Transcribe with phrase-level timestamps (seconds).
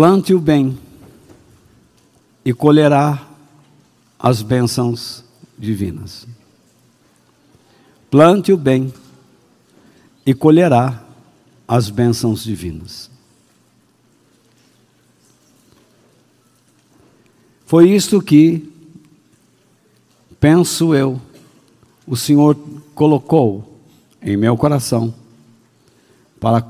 [0.00, 0.78] Plante o bem
[2.42, 3.28] e colherá
[4.18, 5.22] as bênçãos
[5.58, 6.26] divinas.
[8.10, 8.94] Plante o bem
[10.24, 11.04] e colherá
[11.68, 13.10] as bênçãos divinas.
[17.66, 18.72] Foi isto que,
[20.40, 21.20] penso eu,
[22.06, 22.56] o Senhor
[22.94, 23.78] colocou
[24.22, 25.14] em meu coração
[26.40, 26.66] para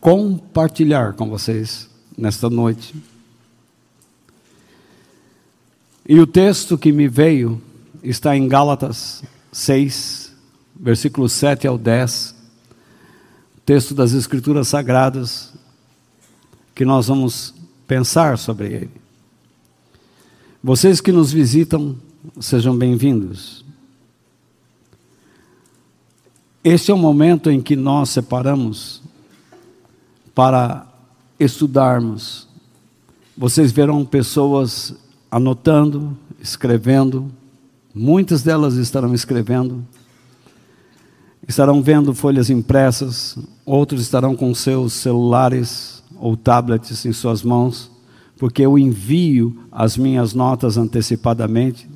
[0.00, 1.87] compartilhar com vocês
[2.18, 2.94] nesta noite.
[6.06, 7.62] E o texto que me veio
[8.02, 9.22] está em Gálatas
[9.52, 10.34] 6,
[10.74, 12.34] versículos 7 ao 10,
[13.64, 15.52] texto das Escrituras Sagradas,
[16.74, 17.54] que nós vamos
[17.86, 18.90] pensar sobre ele.
[20.62, 21.96] Vocês que nos visitam,
[22.40, 23.64] sejam bem-vindos.
[26.64, 29.02] Este é o momento em que nós separamos
[30.34, 30.87] para
[31.38, 32.48] estudarmos.
[33.36, 34.94] Vocês verão pessoas
[35.30, 37.30] anotando, escrevendo,
[37.94, 39.84] muitas delas estarão escrevendo,
[41.46, 47.90] estarão vendo folhas impressas, outros estarão com seus celulares ou tablets em suas mãos
[48.38, 51.88] porque eu envio as minhas notas antecipadamente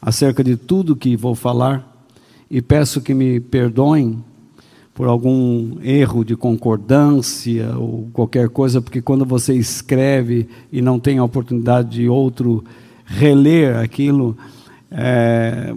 [0.00, 2.06] acerca de tudo que vou falar
[2.48, 4.24] e peço que me perdoem
[4.94, 11.18] por algum erro de concordância ou qualquer coisa, porque quando você escreve e não tem
[11.18, 12.62] a oportunidade de outro
[13.04, 14.36] reler aquilo,
[14.90, 15.74] é,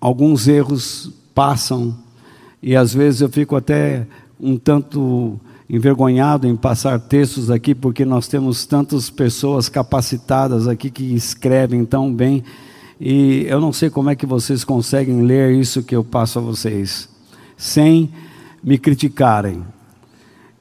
[0.00, 1.96] alguns erros passam
[2.62, 4.06] e às vezes eu fico até
[4.40, 11.14] um tanto envergonhado em passar textos aqui, porque nós temos tantas pessoas capacitadas aqui que
[11.14, 12.42] escrevem tão bem.
[13.00, 16.42] E eu não sei como é que vocês conseguem ler isso que eu passo a
[16.42, 17.08] vocês,
[17.56, 18.10] sem
[18.62, 19.64] me criticarem.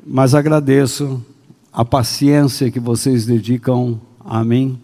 [0.06, 1.24] Mas agradeço
[1.72, 4.80] a paciência que vocês dedicam a mim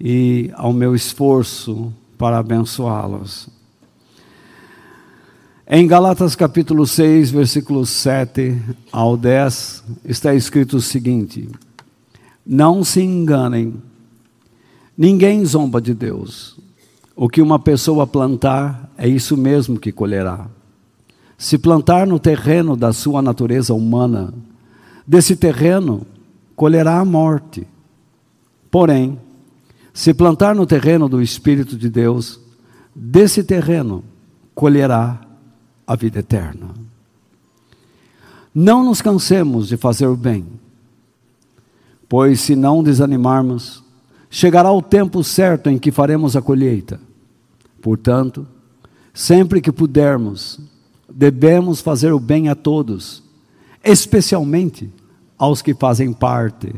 [0.00, 3.48] e ao meu esforço para abençoá-los.
[5.66, 8.60] Em Galatas capítulo 6, versículos 7
[8.92, 11.48] ao 10, está escrito o seguinte:
[12.46, 13.74] Não se enganem,
[14.96, 16.58] ninguém zomba de Deus.
[17.16, 20.46] O que uma pessoa plantar, é isso mesmo que colherá.
[21.36, 24.32] Se plantar no terreno da sua natureza humana,
[25.06, 26.06] desse terreno
[26.54, 27.66] colherá a morte.
[28.70, 29.18] Porém,
[29.92, 32.40] se plantar no terreno do Espírito de Deus,
[32.94, 34.04] desse terreno
[34.54, 35.20] colherá
[35.86, 36.70] a vida eterna.
[38.54, 40.46] Não nos cansemos de fazer o bem,
[42.08, 43.82] pois se não desanimarmos,
[44.30, 47.00] chegará o tempo certo em que faremos a colheita.
[47.82, 48.46] Portanto,
[49.12, 50.60] sempre que pudermos,
[51.08, 53.22] devemos fazer o bem a todos,
[53.82, 54.90] especialmente
[55.38, 56.74] aos que fazem parte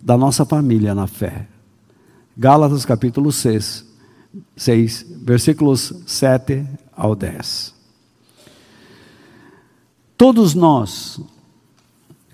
[0.00, 1.48] da nossa família na fé.
[2.36, 3.84] Gálatas capítulo 6,
[4.56, 7.74] 6 versículos 7 ao 10.
[10.16, 11.20] Todos nós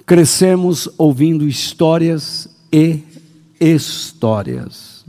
[0.07, 3.03] crescemos ouvindo histórias e
[3.61, 5.05] histórias.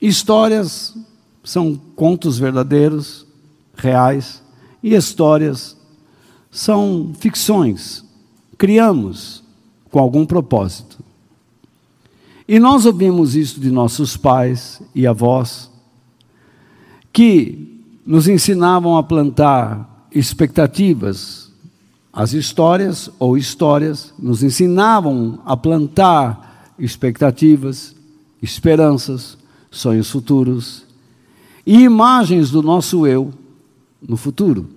[0.00, 0.94] Histórias
[1.42, 3.26] são contos verdadeiros,
[3.74, 4.42] reais,
[4.82, 5.76] e histórias
[6.50, 8.04] são ficções.
[8.58, 9.42] Criamos
[9.90, 10.98] com algum propósito.
[12.46, 15.70] E nós ouvimos isso de nossos pais e avós,
[17.12, 21.50] que nos ensinavam a plantar expectativas
[22.12, 27.94] as histórias ou histórias nos ensinavam a plantar expectativas,
[28.42, 29.38] esperanças,
[29.70, 30.84] sonhos futuros
[31.64, 33.32] e imagens do nosso eu
[34.06, 34.68] no futuro.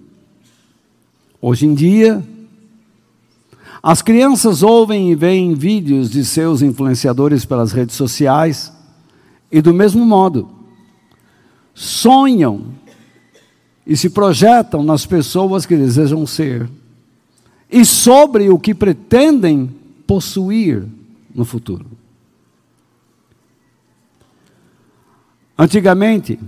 [1.42, 2.24] Hoje em dia,
[3.82, 8.72] as crianças ouvem e veem vídeos de seus influenciadores pelas redes sociais
[9.52, 10.50] e, do mesmo modo,
[11.74, 12.68] sonham
[13.86, 16.70] e se projetam nas pessoas que desejam ser
[17.70, 19.70] e sobre o que pretendem
[20.08, 20.86] possuir
[21.34, 21.86] no futuro.
[25.58, 26.40] Antigamente,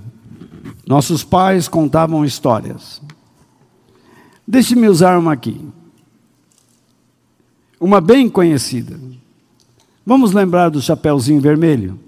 [0.88, 3.02] nossos pais contavam histórias.
[4.48, 5.68] Deixe-me usar uma aqui.
[7.80, 9.00] Uma bem conhecida.
[10.06, 12.00] Vamos lembrar do Chapeuzinho Vermelho?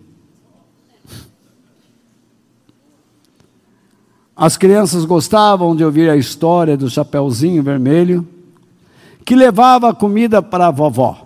[4.35, 8.27] As crianças gostavam de ouvir a história do Chapeuzinho Vermelho
[9.25, 11.25] que levava comida para a vovó.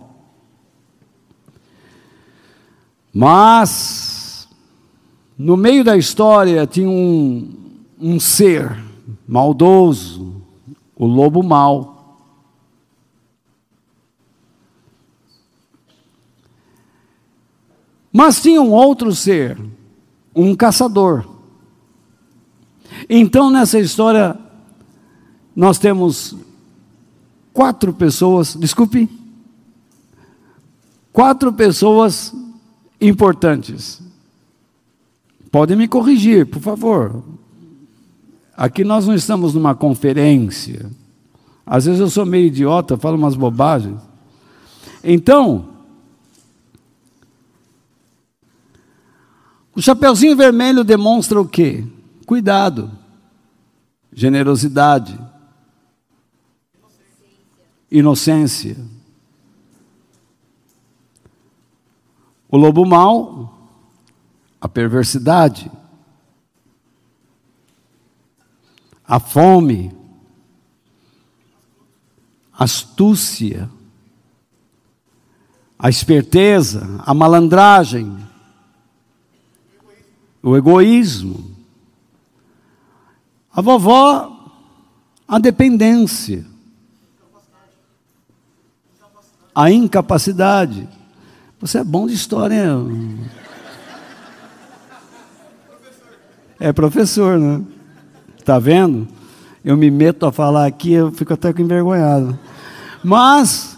[3.13, 4.11] Mas,
[5.43, 7.51] no meio da história, tinha um,
[7.99, 8.77] um ser
[9.27, 10.39] maldoso,
[10.95, 12.19] o lobo mau.
[18.13, 19.57] Mas tinha um outro ser,
[20.35, 21.27] um caçador.
[23.09, 24.38] Então, nessa história,
[25.55, 26.35] nós temos
[27.51, 29.09] quatro pessoas, desculpe,
[31.11, 32.31] quatro pessoas
[32.99, 34.11] importantes.
[35.51, 37.24] Podem me corrigir, por favor.
[38.56, 40.89] Aqui nós não estamos numa conferência.
[41.65, 44.01] Às vezes eu sou meio idiota, falo umas bobagens.
[45.03, 45.69] Então,
[49.75, 51.83] o Chapeuzinho Vermelho demonstra o quê?
[52.25, 52.92] Cuidado,
[54.13, 55.19] generosidade,
[57.89, 58.77] inocência.
[62.50, 63.61] O lobo mau,
[64.62, 65.72] a perversidade,
[69.04, 69.92] a fome,
[72.54, 73.68] a astúcia,
[75.78, 78.16] a esperteza, a malandragem,
[80.44, 81.50] o egoísmo.
[83.54, 84.56] A vovó,
[85.28, 86.46] a dependência,
[89.54, 90.88] a incapacidade.
[91.60, 93.19] Você é bom de história, hein?
[96.63, 97.60] É professor, né?
[98.38, 99.08] Está vendo?
[99.66, 102.38] Eu me meto a falar aqui, eu fico até envergonhado.
[103.04, 103.75] Mas,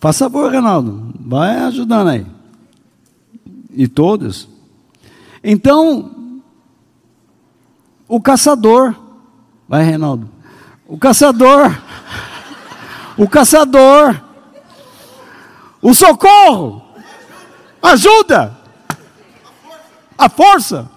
[0.00, 2.26] faça favor, Reinaldo, vai ajudando aí.
[3.70, 4.48] E todos.
[5.42, 6.42] Então,
[8.08, 8.92] o caçador,
[9.68, 10.28] vai, Reinaldo.
[10.88, 11.80] O caçador,
[13.16, 14.20] o caçador,
[15.80, 16.82] o socorro,
[17.80, 18.65] ajuda,
[20.16, 20.90] a força,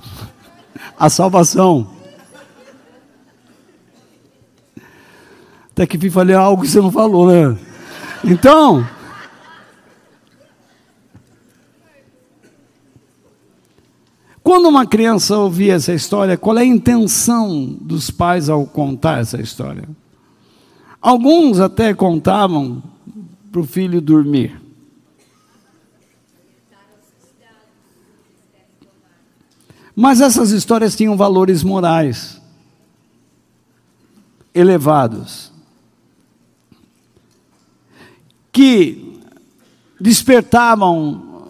[0.97, 1.87] a salvação.
[5.71, 7.57] Até que fui falei algo que você não falou, né?
[8.23, 8.85] Então.
[14.43, 19.39] Quando uma criança ouvia essa história, qual é a intenção dos pais ao contar essa
[19.39, 19.87] história?
[21.01, 22.81] Alguns até contavam
[23.51, 24.68] para o filho dormir.
[29.99, 32.41] Mas essas histórias tinham valores morais
[34.55, 35.51] elevados
[38.49, 39.19] que
[39.99, 41.43] despertavam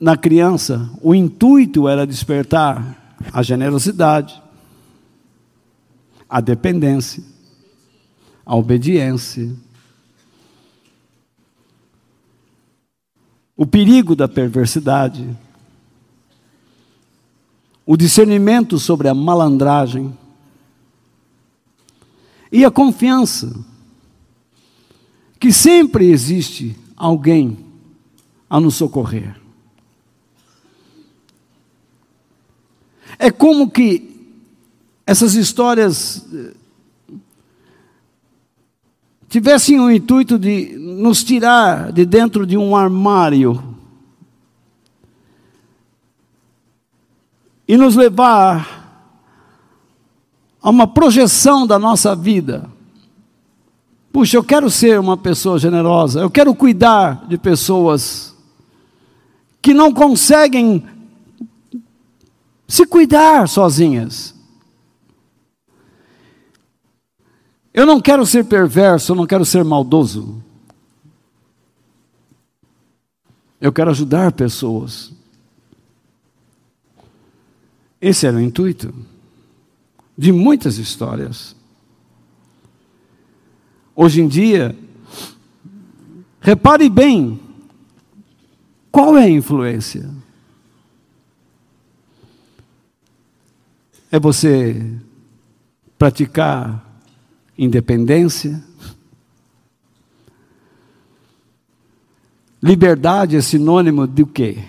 [0.00, 4.42] na criança, o intuito era despertar a generosidade,
[6.28, 7.22] a dependência,
[8.44, 9.54] a obediência,
[13.56, 15.43] o perigo da perversidade,
[17.86, 20.16] o discernimento sobre a malandragem
[22.50, 23.54] e a confiança
[25.38, 27.58] que sempre existe alguém
[28.48, 29.36] a nos socorrer.
[33.18, 34.32] É como que
[35.06, 36.54] essas histórias eh,
[39.28, 43.73] tivessem o intuito de nos tirar de dentro de um armário
[47.66, 48.84] e nos levar
[50.62, 52.70] a uma projeção da nossa vida.
[54.12, 58.34] Puxa, eu quero ser uma pessoa generosa, eu quero cuidar de pessoas
[59.60, 60.86] que não conseguem
[62.68, 64.34] se cuidar sozinhas.
[67.72, 70.40] Eu não quero ser perverso, eu não quero ser maldoso.
[73.60, 75.12] Eu quero ajudar pessoas.
[78.04, 78.94] Esse era o intuito
[80.14, 81.56] de muitas histórias.
[83.96, 84.76] Hoje em dia,
[86.38, 87.40] repare bem,
[88.92, 90.10] qual é a influência?
[94.12, 95.00] É você
[95.96, 97.00] praticar
[97.56, 98.62] independência?
[102.62, 104.62] Liberdade é sinônimo de o quê?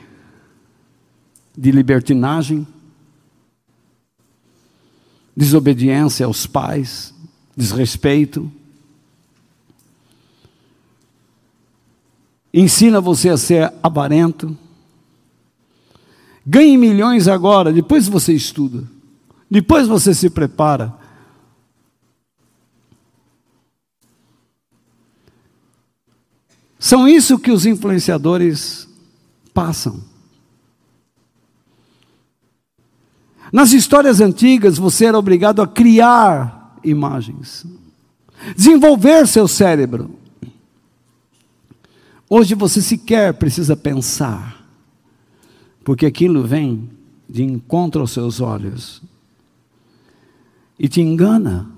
[1.54, 2.66] De libertinagem?
[5.36, 7.14] Desobediência aos pais,
[7.56, 8.52] desrespeito.
[12.54, 14.58] Ensina você a ser avarento.
[16.46, 18.84] Ganhe milhões agora, depois você estuda,
[19.50, 20.94] depois você se prepara.
[26.78, 28.88] São isso que os influenciadores
[29.52, 30.15] passam.
[33.56, 37.66] Nas histórias antigas, você era obrigado a criar imagens,
[38.54, 40.20] desenvolver seu cérebro.
[42.30, 44.62] Hoje você sequer precisa pensar,
[45.86, 46.90] porque aquilo vem
[47.30, 49.02] de encontro aos seus olhos
[50.78, 51.72] e te engana.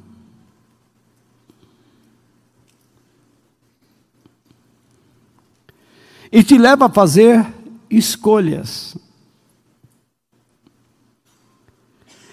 [6.31, 7.45] E te leva a fazer
[7.87, 8.97] escolhas.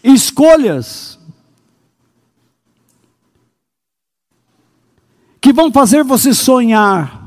[0.04, 1.18] Escolhas
[5.40, 7.24] que vão fazer você sonhar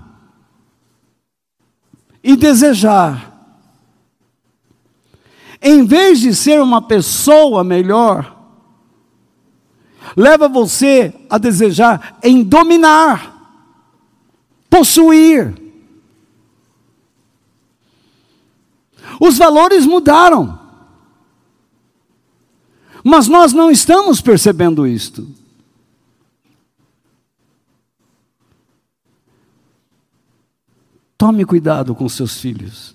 [2.24, 3.34] e desejar.
[5.62, 8.38] Em vez de ser uma pessoa melhor,
[10.16, 13.34] leva você a desejar em dominar,
[14.70, 15.56] possuir.
[19.20, 20.57] Os valores mudaram.
[23.10, 25.26] Mas nós não estamos percebendo isto.
[31.18, 32.94] Tome cuidado com seus filhos.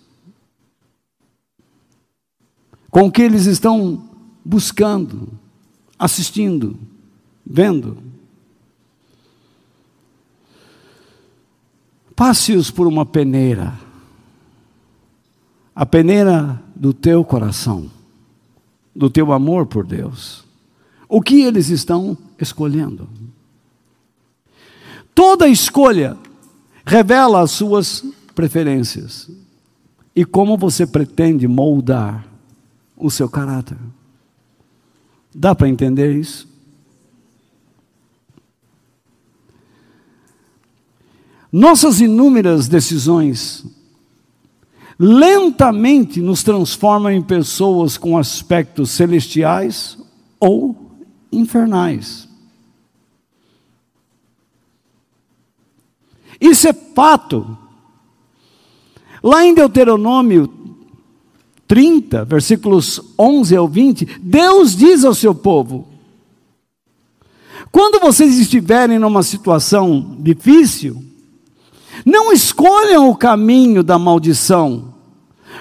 [2.91, 4.07] Com o que eles estão
[4.45, 5.33] buscando,
[5.99, 6.79] assistindo,
[7.43, 7.97] vendo.
[12.15, 13.81] Passe-os por uma peneira.
[15.75, 17.91] A peneira do teu coração,
[18.95, 20.45] do teu amor por Deus.
[21.09, 23.09] O que eles estão escolhendo?
[25.15, 26.17] Toda escolha
[26.85, 29.31] revela as suas preferências
[30.15, 32.27] e como você pretende moldar
[32.97, 33.79] o seu caráter.
[35.35, 36.49] Dá para entender isso?
[41.51, 43.65] Nossas inúmeras decisões
[45.05, 49.99] lentamente nos transformam em pessoas com aspectos celestiais
[50.39, 50.77] ou
[51.33, 52.29] infernais.
[56.41, 57.59] Isso é fato.
[59.21, 60.49] Lá em Deuteronômio
[61.67, 65.89] 30, versículos 11 ao 20, Deus diz ao seu povo:
[67.73, 71.03] quando vocês estiverem numa situação difícil,
[72.07, 74.92] não escolham o caminho da maldição,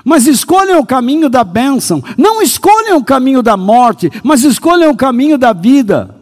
[0.04, 2.04] mas escolham o caminho da bênção.
[2.18, 6.16] Não escolham o caminho da morte, mas escolham o caminho da vida.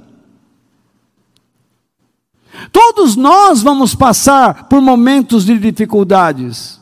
[2.71, 6.79] Todos nós vamos passar por momentos de dificuldades.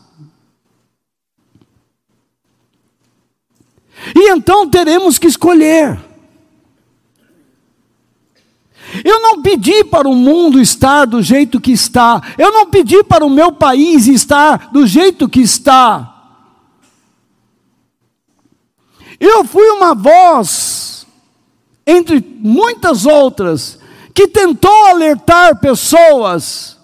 [4.16, 6.00] E então teremos que escolher.
[9.04, 12.22] Eu não pedi para o mundo estar do jeito que está.
[12.38, 16.16] Eu não pedi para o meu país estar do jeito que está.
[19.19, 21.07] Eu fui uma voz,
[21.86, 23.79] entre muitas outras,
[24.13, 26.77] que tentou alertar pessoas.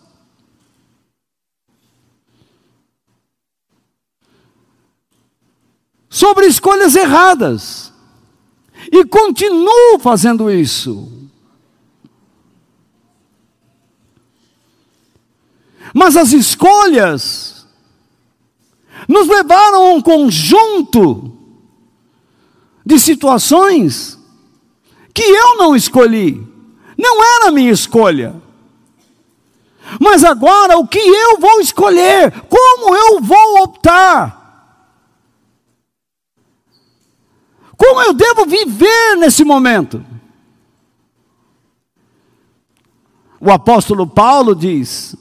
[6.09, 7.91] Sobre escolhas erradas.
[8.91, 11.11] E continuo fazendo isso.
[15.93, 17.67] Mas as escolhas
[19.07, 21.42] nos levaram a um conjunto
[22.85, 24.19] de situações
[25.13, 26.45] que eu não escolhi.
[26.97, 28.35] Não era minha escolha.
[29.99, 32.31] Mas agora o que eu vou escolher?
[32.49, 34.41] Como eu vou optar?
[37.75, 40.03] Como eu devo viver nesse momento?
[43.39, 45.15] O apóstolo Paulo diz: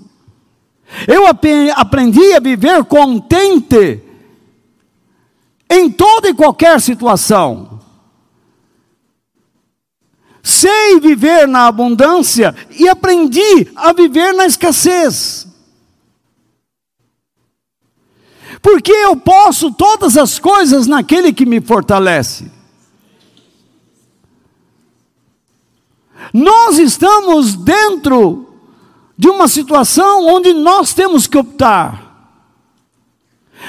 [1.08, 4.11] Eu aprendi a viver contente
[5.72, 7.72] em toda e qualquer situação
[10.42, 15.46] sei viver na abundância e aprendi a viver na escassez.
[18.60, 22.50] Porque eu posso todas as coisas naquele que me fortalece.
[26.32, 28.54] Nós estamos dentro
[29.18, 32.10] de uma situação onde nós temos que optar.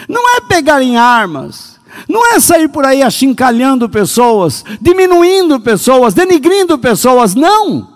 [0.07, 1.72] Não é pegar em armas,
[2.07, 7.91] não é sair por aí achincalhando pessoas, diminuindo pessoas, denigrindo pessoas, não.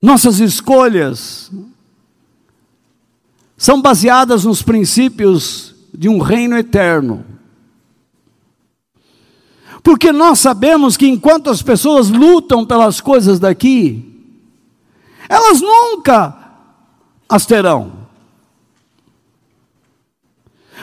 [0.00, 1.50] Nossas escolhas
[3.56, 7.24] são baseadas nos princípios de um reino eterno.
[9.82, 14.04] Porque nós sabemos que enquanto as pessoas lutam pelas coisas daqui,
[15.28, 16.36] elas nunca
[17.28, 18.07] as terão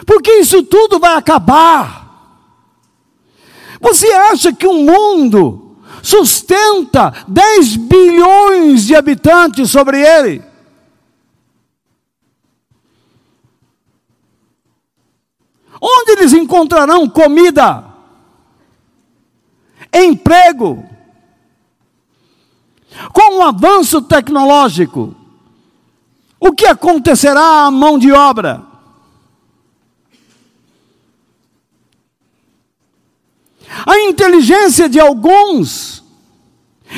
[0.04, 2.06] porque isso tudo vai acabar.
[3.80, 10.44] Você acha que o um mundo sustenta 10 bilhões de habitantes sobre ele?
[15.80, 17.86] Onde eles encontrarão comida,
[19.94, 20.84] emprego?
[23.12, 25.14] Com o avanço tecnológico,
[26.40, 28.75] o que acontecerá à mão de obra?
[33.86, 36.04] A inteligência de alguns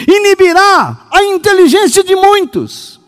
[0.07, 2.99] inibirá a inteligência de muitos.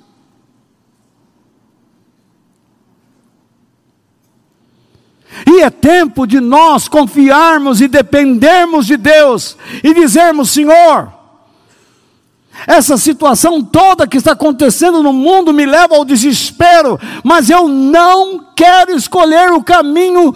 [5.45, 11.18] E é tempo de nós confiarmos e dependermos de Deus e dizermos: Senhor,
[12.67, 18.39] essa situação toda que está acontecendo no mundo me leva ao desespero, mas eu não
[18.55, 20.33] quero escolher o caminho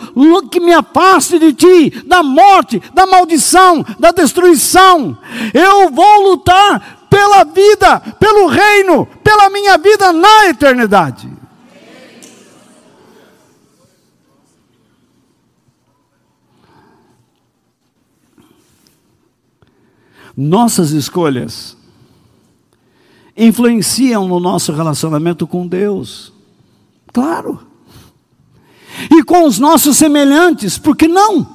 [0.50, 5.18] que me afaste de ti, da morte, da maldição, da destruição.
[5.54, 11.30] Eu vou lutar pela vida, pelo reino, pela minha vida na eternidade.
[20.36, 21.78] Nossas escolhas
[23.36, 26.32] influenciam no nosso relacionamento com Deus.
[27.12, 27.60] Claro.
[29.10, 31.48] E com os nossos semelhantes, por que não?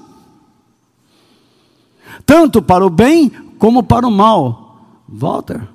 [2.26, 4.66] Tanto para o bem como para o mal.
[5.08, 5.66] Walter,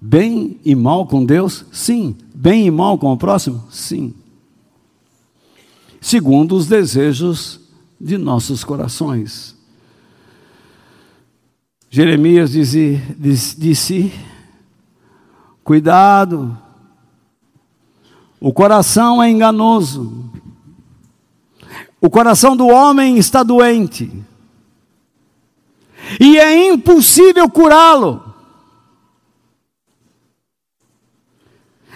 [0.00, 1.64] bem e mal com Deus?
[1.72, 2.16] Sim.
[2.34, 3.64] Bem e mal com o próximo?
[3.70, 4.14] Sim.
[6.00, 7.60] Segundo os desejos
[8.00, 9.56] de nossos corações.
[11.90, 13.00] Jeremias disse,
[13.58, 14.12] disse
[15.66, 16.56] Cuidado.
[18.40, 20.30] O coração é enganoso.
[22.00, 24.12] O coração do homem está doente.
[26.20, 28.22] E é impossível curá-lo.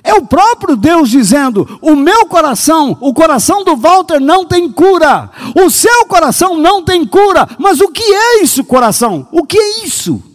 [0.03, 5.31] É o próprio Deus dizendo: o meu coração, o coração do Walter não tem cura,
[5.55, 9.29] o seu coração não tem cura, mas o que é isso, coração?
[9.31, 10.30] O que é isso?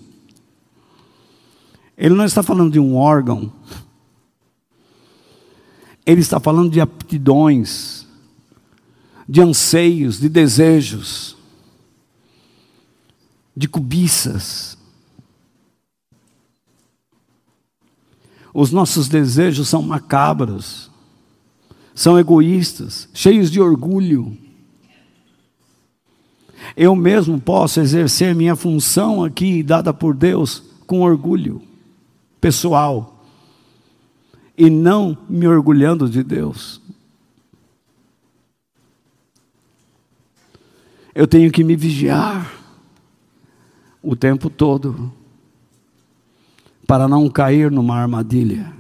[1.98, 3.52] Ele não está falando de um órgão.
[6.06, 8.06] Ele está falando de aptidões,
[9.28, 11.36] de anseios, de desejos,
[13.56, 14.78] de cobiças.
[18.54, 20.92] Os nossos desejos são macabros,
[21.94, 24.38] são egoístas, cheios de orgulho.
[26.76, 31.62] Eu mesmo posso exercer minha função aqui dada por Deus com orgulho
[32.46, 33.26] pessoal
[34.56, 36.80] e não me orgulhando de Deus.
[41.16, 42.54] Eu tenho que me vigiar
[44.00, 45.12] o tempo todo
[46.86, 48.72] para não cair numa armadilha.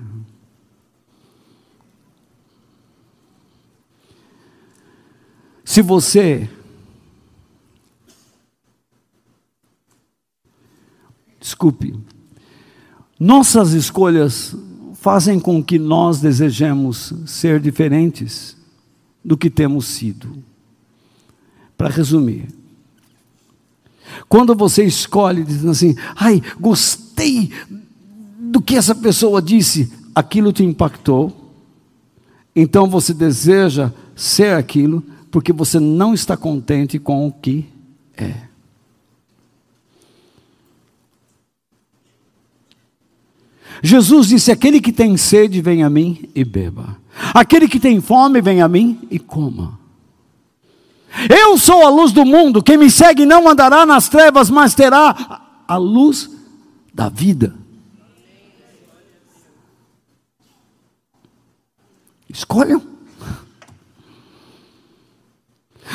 [5.63, 6.47] Se você
[11.39, 11.95] desculpe,
[13.19, 14.55] nossas escolhas
[14.95, 18.57] fazem com que nós desejemos ser diferentes
[19.23, 20.43] do que temos sido.
[21.77, 22.47] Para resumir,
[24.27, 27.51] quando você escolhe dizendo assim, ai, gostei
[28.39, 31.53] do que essa pessoa disse, aquilo te impactou,
[32.55, 37.65] então você deseja ser aquilo, porque você não está contente com o que
[38.15, 38.54] é.
[43.81, 46.97] Jesus disse: Aquele que tem sede, vem a mim e beba.
[47.33, 49.79] Aquele que tem fome, vem a mim e coma.
[51.29, 55.41] Eu sou a luz do mundo, quem me segue não andará nas trevas, mas terá
[55.67, 56.29] a luz
[56.93, 57.55] da vida.
[62.29, 62.81] Escolham.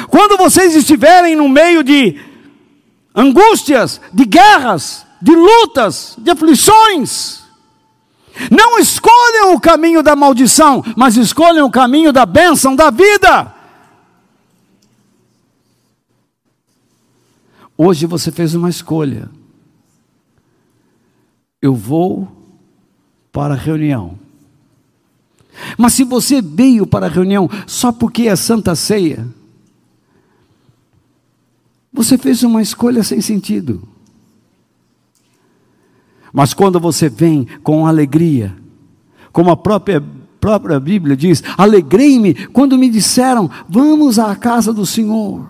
[0.09, 2.19] Quando vocês estiverem no meio de
[3.15, 7.40] angústias, de guerras, de lutas, de aflições,
[8.51, 13.55] não escolham o caminho da maldição, mas escolham o caminho da bênção da vida.
[17.77, 19.31] Hoje você fez uma escolha.
[21.63, 22.29] Eu vou
[23.33, 24.19] para a reunião.
[25.77, 29.27] Mas se você veio para a reunião só porque é Santa Ceia,
[31.93, 33.87] você fez uma escolha sem sentido.
[36.33, 38.57] Mas quando você vem com alegria,
[39.33, 40.03] como a própria,
[40.41, 45.49] própria Bíblia diz: alegrei-me quando me disseram, vamos à casa do Senhor.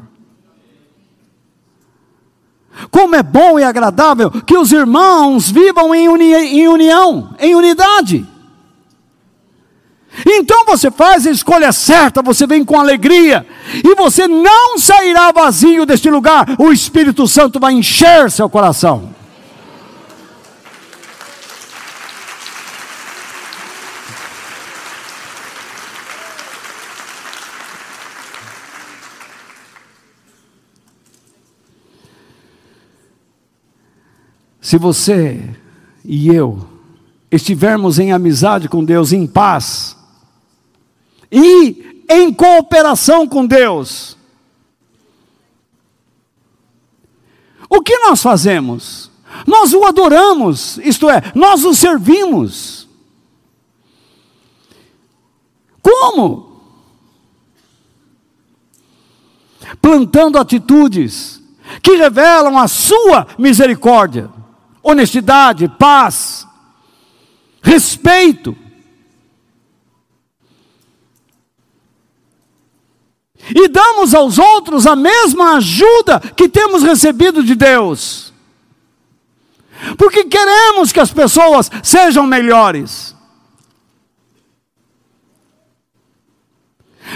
[2.91, 8.27] Como é bom e agradável que os irmãos vivam em, uni em união, em unidade.
[10.27, 13.47] Então você faz a escolha certa, você vem com alegria,
[13.85, 19.20] e você não sairá vazio deste lugar, o Espírito Santo vai encher seu coração.
[34.61, 35.57] Se você
[36.05, 36.69] e eu
[37.31, 39.97] estivermos em amizade com Deus, em paz,
[41.33, 44.17] e em cooperação com Deus,
[47.69, 49.11] o que nós fazemos?
[49.47, 52.89] Nós o adoramos, isto é, nós o servimos.
[55.81, 56.51] Como?
[59.81, 61.41] Plantando atitudes
[61.81, 64.40] que revelam a sua misericórdia
[64.83, 66.47] honestidade, paz,
[67.63, 68.57] respeito.
[73.55, 78.33] E damos aos outros a mesma ajuda que temos recebido de Deus.
[79.97, 83.17] Porque queremos que as pessoas sejam melhores.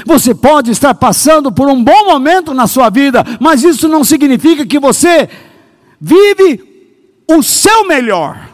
[0.05, 4.67] Você pode estar passando por um bom momento na sua vida, mas isso não significa
[4.67, 5.29] que você
[6.01, 6.74] vive
[7.27, 8.51] o seu melhor.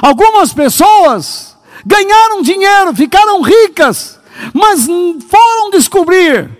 [0.00, 4.18] Algumas pessoas ganharam dinheiro, ficaram ricas,
[4.54, 6.50] mas foram descobrir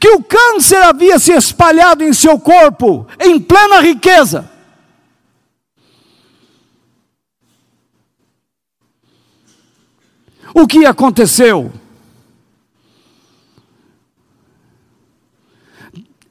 [0.00, 4.50] que o câncer havia se espalhado em seu corpo em plena riqueza.
[10.52, 11.72] O que aconteceu?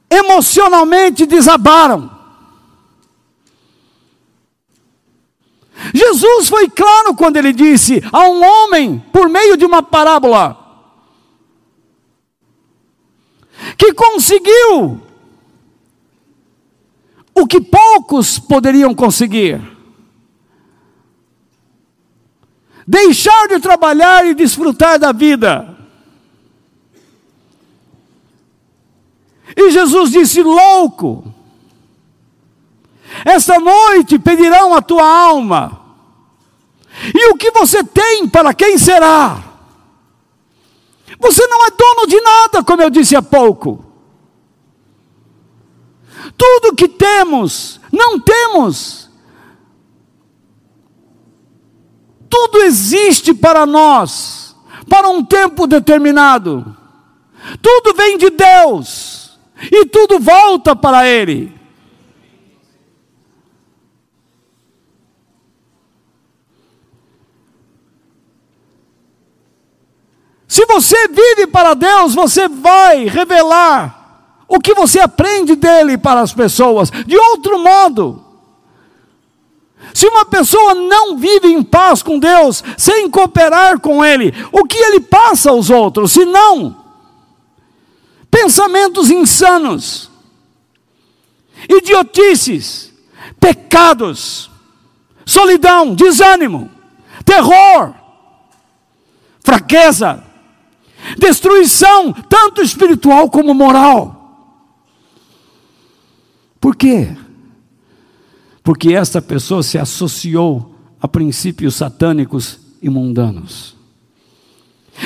[0.10, 2.16] Emocionalmente desabaram.
[5.94, 10.58] Jesus foi claro quando ele disse a um homem, por meio de uma parábola,
[13.78, 15.02] que conseguiu
[17.34, 19.62] o que poucos poderiam conseguir.
[22.88, 25.75] Deixar de trabalhar e desfrutar da vida.
[29.56, 31.24] E Jesus disse: Louco,
[33.24, 35.82] esta noite pedirão a tua alma,
[37.14, 39.42] e o que você tem para quem será?
[41.20, 43.86] Você não é dono de nada, como eu disse há pouco.
[46.38, 49.10] Tudo que temos, não temos.
[52.30, 54.56] Tudo existe para nós,
[54.90, 56.76] para um tempo determinado.
[57.62, 59.25] Tudo vem de Deus
[59.72, 61.54] e tudo volta para Ele.
[70.48, 76.34] Se você vive para Deus, você vai revelar o que você aprende dele para as
[76.34, 76.90] pessoas.
[76.90, 78.24] De outro modo,
[79.94, 84.78] se uma pessoa não vive em paz com Deus, sem cooperar com Ele, o que
[84.78, 86.14] ele passa aos outros?
[86.14, 86.85] Se não,
[88.36, 90.12] pensamentos insanos,
[91.70, 92.94] idiotices,
[93.40, 94.52] pecados,
[95.26, 96.70] solidão, desânimo,
[97.24, 97.94] terror,
[99.40, 100.22] fraqueza,
[101.18, 104.12] destruição, tanto espiritual como moral.
[106.60, 107.16] Por quê?
[108.62, 113.75] Porque esta pessoa se associou a princípios satânicos e mundanos.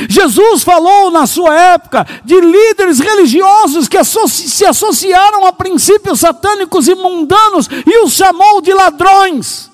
[0.08, 6.94] Jesus falou na sua época de líderes religiosos que se associaram a princípios satânicos e
[6.94, 9.72] mundanos e os chamou de ladrões.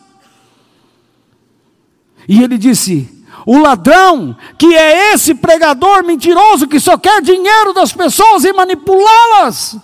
[2.28, 3.10] E ele disse:
[3.46, 9.78] o ladrão, que é esse pregador mentiroso que só quer dinheiro das pessoas e manipulá-las.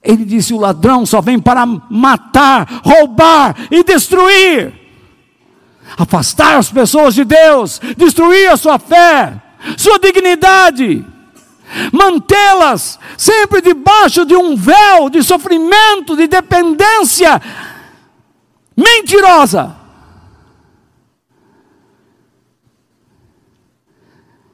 [0.00, 4.83] Ele disse: o ladrão só vem para matar, roubar e destruir
[5.96, 9.40] afastar as pessoas de Deus, destruir a sua fé,
[9.76, 11.04] sua dignidade,
[11.92, 17.40] mantê-las sempre debaixo de um véu de sofrimento, de dependência
[18.76, 19.76] mentirosa.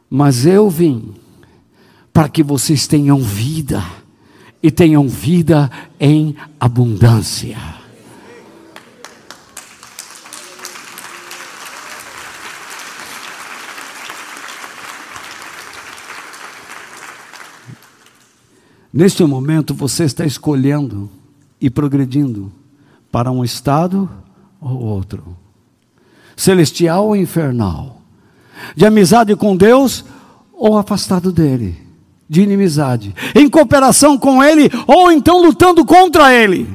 [0.08, 1.14] Mas eu vim
[2.12, 3.82] para que vocês tenham vida
[4.62, 7.79] e tenham vida em abundância.
[18.92, 21.08] Neste momento você está escolhendo
[21.60, 22.50] e progredindo
[23.10, 24.10] para um estado
[24.60, 25.36] ou outro,
[26.36, 28.00] celestial ou infernal,
[28.74, 30.04] de amizade com Deus
[30.52, 31.80] ou afastado dele,
[32.28, 36.68] de inimizade, em cooperação com ele ou então lutando contra ele.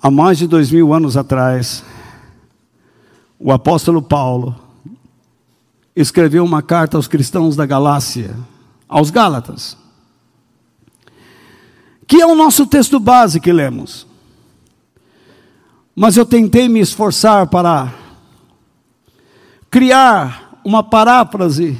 [0.00, 1.84] Há mais de dois mil anos atrás,
[3.38, 4.69] o apóstolo Paulo
[5.94, 8.36] escreveu uma carta aos cristãos da Galácia,
[8.88, 9.76] aos Gálatas,
[12.06, 14.06] que é o nosso texto base que lemos.
[15.94, 17.92] Mas eu tentei me esforçar para
[19.70, 21.78] criar uma paráfrase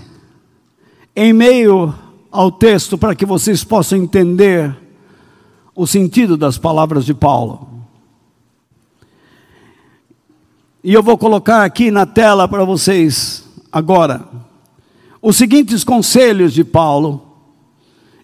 [1.14, 1.94] em meio
[2.30, 4.76] ao texto para que vocês possam entender
[5.74, 7.68] o sentido das palavras de Paulo.
[10.82, 14.24] E eu vou colocar aqui na tela para vocês agora
[15.22, 17.22] os seguintes conselhos de Paulo,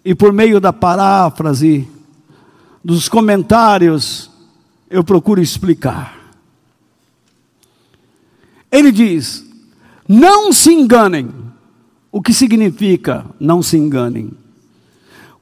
[0.03, 1.87] e por meio da paráfrase,
[2.83, 4.31] dos comentários,
[4.89, 6.17] eu procuro explicar.
[8.71, 9.45] Ele diz:
[10.07, 11.29] não se enganem.
[12.09, 14.31] O que significa não se enganem?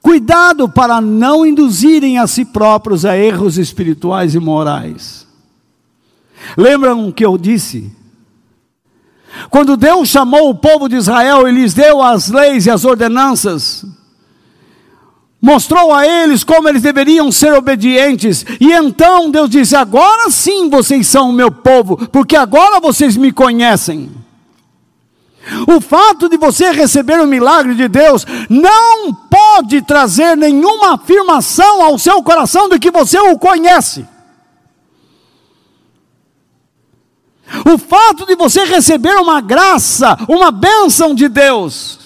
[0.02, 5.26] Cuidado para não induzirem a si próprios a erros espirituais e morais.
[6.58, 7.92] Lembram que eu disse?
[9.50, 13.86] Quando Deus chamou o povo de Israel e lhes deu as leis e as ordenanças,
[15.42, 21.08] mostrou a eles como eles deveriam ser obedientes, e então Deus disse: Agora sim vocês
[21.08, 24.10] são o meu povo, porque agora vocês me conhecem.
[25.68, 32.00] O fato de você receber o milagre de Deus não pode trazer nenhuma afirmação ao
[32.00, 34.06] seu coração de que você o conhece.
[37.66, 42.06] O fato de você receber uma graça, uma bênção de Deus,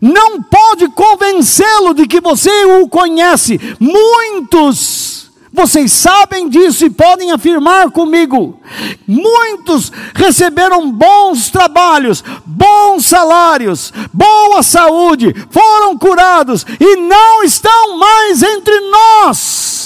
[0.00, 3.58] não pode convencê-lo de que você o conhece.
[3.80, 8.60] Muitos, vocês sabem disso e podem afirmar comigo.
[9.06, 18.78] Muitos receberam bons trabalhos, bons salários, boa saúde, foram curados e não estão mais entre
[18.80, 19.77] nós.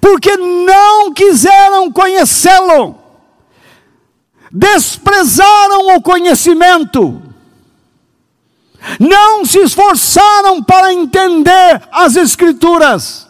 [0.00, 2.98] Porque não quiseram conhecê-lo.
[4.56, 7.20] Desprezaram o conhecimento,
[9.00, 13.26] não se esforçaram para entender as Escrituras,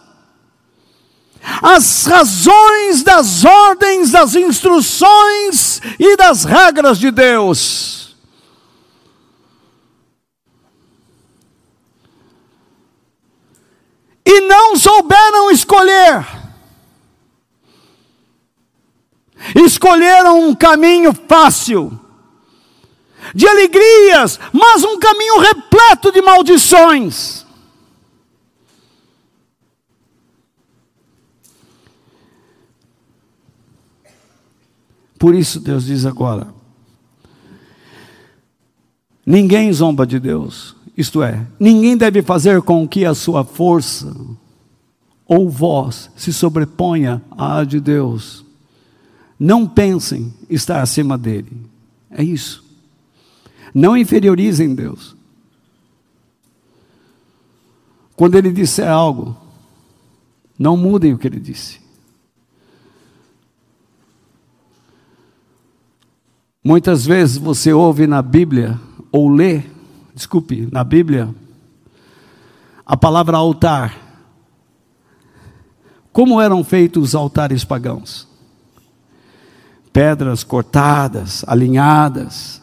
[1.63, 8.17] as razões das ordens, das instruções e das regras de Deus.
[14.27, 16.45] E não souberam escolher
[19.55, 21.99] escolheram um caminho fácil,
[23.35, 27.45] de alegrias, mas um caminho repleto de maldições.
[35.19, 36.49] Por isso Deus diz agora:
[39.25, 44.15] ninguém zomba de Deus, isto é, ninguém deve fazer com que a sua força
[45.27, 48.44] ou voz se sobreponha à de Deus.
[49.39, 51.53] Não pensem estar acima dele.
[52.11, 52.65] É isso.
[53.75, 55.17] Não inferiorizem Deus.
[58.15, 59.37] Quando ele disser algo,
[60.59, 61.81] não mudem o que ele disse.
[66.63, 68.81] Muitas vezes você ouve na Bíblia,
[69.13, 69.65] ou lê,
[70.15, 71.35] desculpe, na Bíblia,
[72.87, 74.01] a palavra altar.
[76.13, 78.34] Como eram feitos os altares pagãos?
[79.95, 82.61] Pedras cortadas, alinhadas,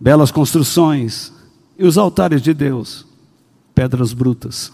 [0.00, 1.32] belas construções,
[1.78, 3.06] e os altares de Deus,
[3.72, 4.72] pedras brutas.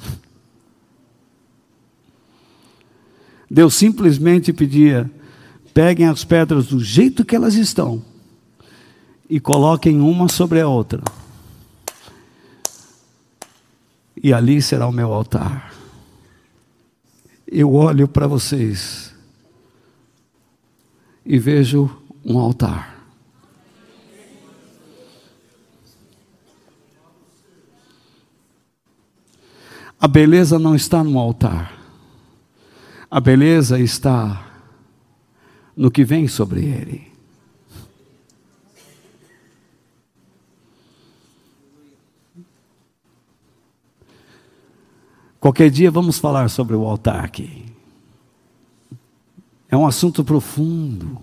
[3.51, 5.11] Deus simplesmente pedia:
[5.75, 8.03] peguem as pedras do jeito que elas estão
[9.29, 11.03] e coloquem uma sobre a outra.
[14.23, 15.75] E ali será o meu altar.
[17.47, 19.10] Eu olho para vocês
[21.25, 21.91] e vejo
[22.25, 23.01] um altar.
[30.01, 31.79] A beleza não está no altar.
[33.11, 34.47] A beleza está
[35.77, 37.11] no que vem sobre ele.
[45.39, 47.70] Qualquer dia vamos falar sobre o altar aqui.
[49.71, 51.19] É um assunto profundo.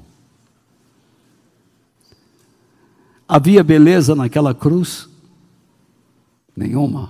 [3.28, 5.10] Havia beleza naquela cruz?
[6.56, 7.10] Nenhuma.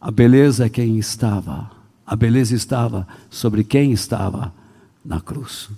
[0.00, 1.70] A beleza é quem estava.
[2.04, 4.52] A beleza estava sobre quem estava
[5.04, 5.70] na cruz.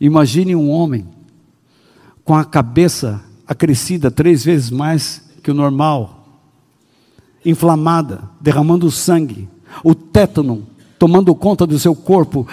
[0.00, 1.06] Imagine um homem
[2.24, 6.42] com a cabeça acrescida três vezes mais que o normal,
[7.44, 9.48] inflamada, derramando sangue,
[9.82, 10.66] o tétano
[10.98, 12.48] tomando conta do seu corpo,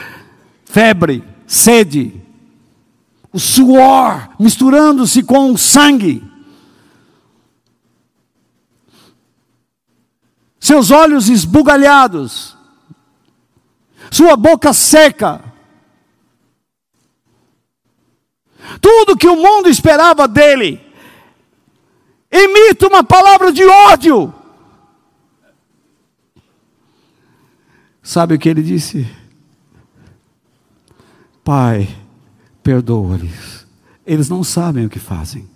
[0.65, 2.21] febre, sede,
[3.31, 6.23] o suor misturando-se com o sangue.
[10.59, 12.57] Seus olhos esbugalhados,
[14.11, 15.43] sua boca seca.
[18.79, 20.79] Tudo que o mundo esperava dele,
[22.29, 24.40] emite uma palavra de ódio.
[28.11, 29.07] Sabe o que ele disse?
[31.45, 31.87] Pai,
[32.61, 33.65] perdoa-lhes.
[34.05, 35.47] Eles não sabem o que fazem.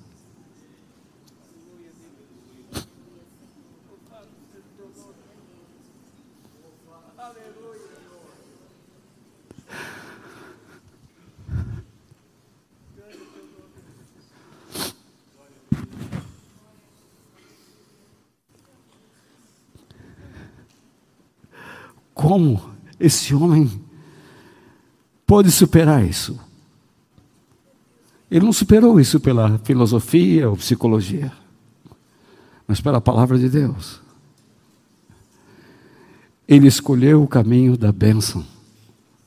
[22.26, 22.60] Como
[23.00, 23.70] esse homem
[25.28, 26.40] pôde superar isso?
[28.32, 31.32] Ele não superou isso pela filosofia ou psicologia,
[32.68, 34.02] mas pela palavra de Deus.
[36.48, 38.44] Ele escolheu o caminho da bênção,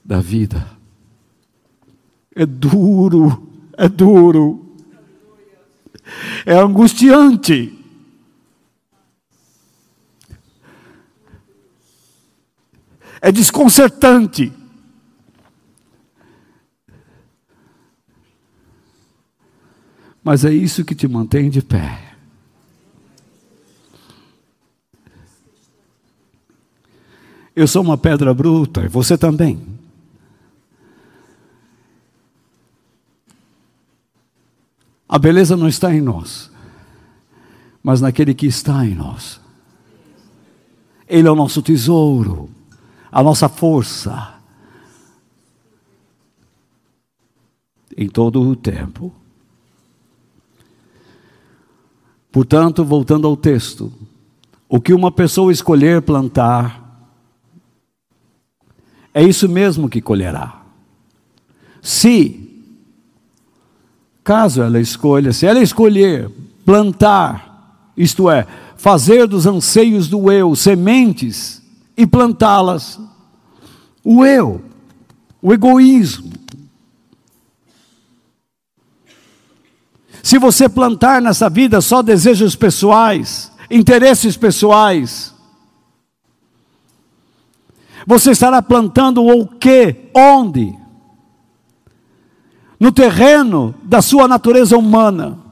[0.04, 0.68] da vida.
[2.34, 4.74] É duro, é duro,
[6.44, 7.77] é angustiante.
[13.20, 14.52] É desconcertante.
[20.22, 22.16] Mas é isso que te mantém de pé.
[27.56, 29.60] Eu sou uma pedra bruta, e você também.
[35.08, 36.50] A beleza não está em nós,
[37.82, 39.40] mas naquele que está em nós.
[41.08, 42.50] Ele é o nosso tesouro
[43.10, 44.34] a nossa força
[47.96, 49.12] em todo o tempo.
[52.30, 53.92] Portanto, voltando ao texto,
[54.68, 57.10] o que uma pessoa escolher plantar,
[59.12, 60.62] é isso mesmo que colherá.
[61.82, 62.64] Se,
[64.22, 66.30] caso ela escolha, se ela escolher
[66.64, 71.62] plantar, isto é, fazer dos anseios do eu sementes
[71.98, 73.00] e plantá-las.
[74.04, 74.62] O eu,
[75.42, 76.32] o egoísmo.
[80.22, 85.34] Se você plantar nessa vida só desejos pessoais, interesses pessoais,
[88.06, 90.10] você estará plantando o que?
[90.14, 90.74] Onde?
[92.78, 95.47] No terreno da sua natureza humana.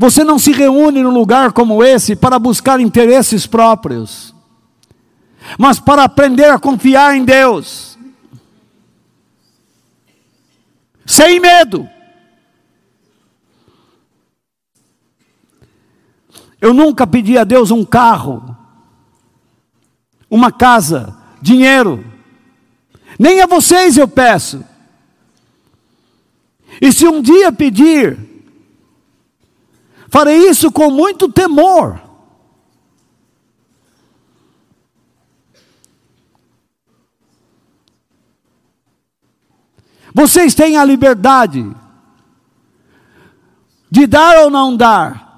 [0.00, 4.34] Você não se reúne num lugar como esse para buscar interesses próprios,
[5.58, 7.98] mas para aprender a confiar em Deus,
[11.04, 11.86] sem medo.
[16.62, 18.56] Eu nunca pedi a Deus um carro,
[20.30, 22.02] uma casa, dinheiro,
[23.18, 24.64] nem a vocês eu peço.
[26.80, 28.29] E se um dia pedir,
[30.10, 32.02] Farei isso com muito temor.
[40.12, 41.64] Vocês têm a liberdade
[43.88, 45.30] de dar ou não dar.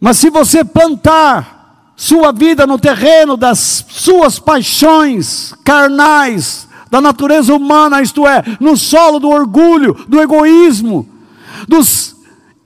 [0.00, 1.55] Mas se você plantar
[1.96, 9.18] sua vida no terreno das suas paixões carnais, da natureza humana, isto é, no solo
[9.18, 11.08] do orgulho, do egoísmo,
[11.66, 12.14] dos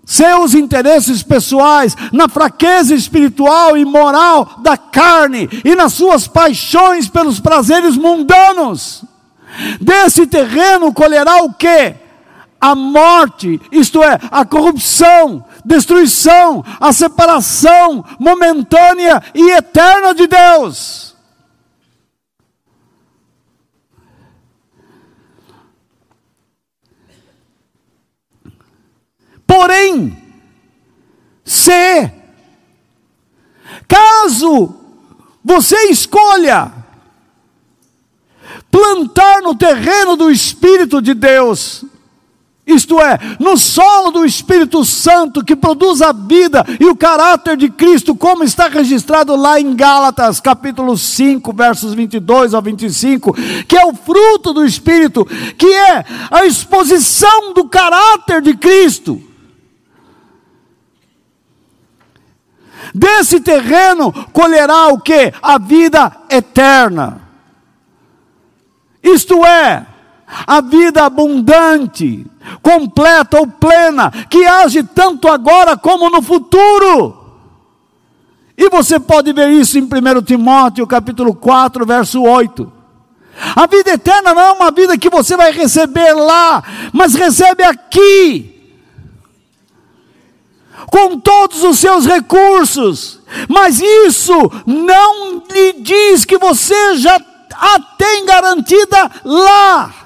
[0.05, 7.39] seus interesses pessoais, na fraqueza espiritual e moral da carne e nas suas paixões pelos
[7.39, 9.05] prazeres mundanos.
[9.81, 11.95] Desse terreno colherá o que?
[12.61, 21.17] A morte, isto é, a corrupção, destruição, a separação momentânea e eterna de Deus.
[29.47, 30.17] Porém,
[31.45, 32.13] se
[33.89, 34.75] caso
[35.45, 36.73] você escolha
[38.71, 41.85] plantar no terreno do Espírito de Deus,
[42.73, 47.69] isto é, no solo do Espírito Santo que produz a vida e o caráter de
[47.69, 53.35] Cristo, como está registrado lá em Gálatas, capítulo 5, versos 22 ao 25,
[53.67, 55.25] que é o fruto do Espírito,
[55.57, 59.23] que é a exposição do caráter de Cristo.
[62.95, 65.33] Desse terreno colherá o que?
[65.41, 67.21] A vida eterna.
[69.03, 69.87] Isto é,
[70.47, 72.27] a vida abundante,
[72.63, 77.17] completa ou plena, que age tanto agora como no futuro.
[78.57, 82.81] E você pode ver isso em 1 Timóteo, capítulo 4, verso 8.
[83.57, 86.63] A vida eterna não é uma vida que você vai receber lá,
[86.93, 88.47] mas recebe aqui.
[90.87, 94.35] Com todos os seus recursos, mas isso
[94.67, 97.21] não lhe diz que você já
[97.53, 100.00] a tem garantida lá.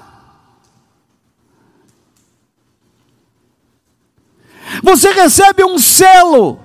[4.82, 6.60] Você recebe um selo.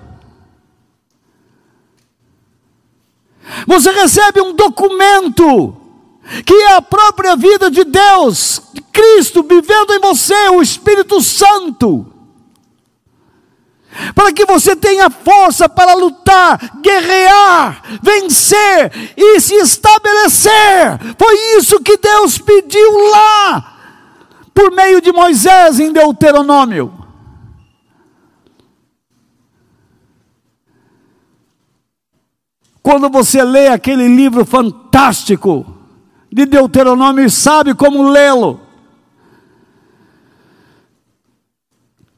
[3.66, 5.76] Você recebe um documento
[6.44, 12.10] que é a própria vida de Deus, Cristo vivendo em você, o Espírito Santo
[14.14, 20.98] para que você tenha força para lutar, guerrear, vencer e se estabelecer.
[21.18, 23.76] Foi isso que Deus pediu lá,
[24.54, 26.99] por meio de Moisés em Deuteronômio.
[32.82, 35.66] Quando você lê aquele livro fantástico
[36.32, 38.60] de Deuteronômio e sabe como lê-lo,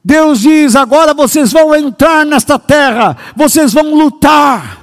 [0.03, 4.79] Deus diz: agora vocês vão entrar nesta terra, vocês vão lutar,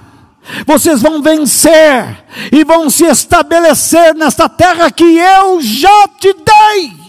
[0.66, 7.00] vocês vão vencer e vão se estabelecer nesta terra que eu já te dei.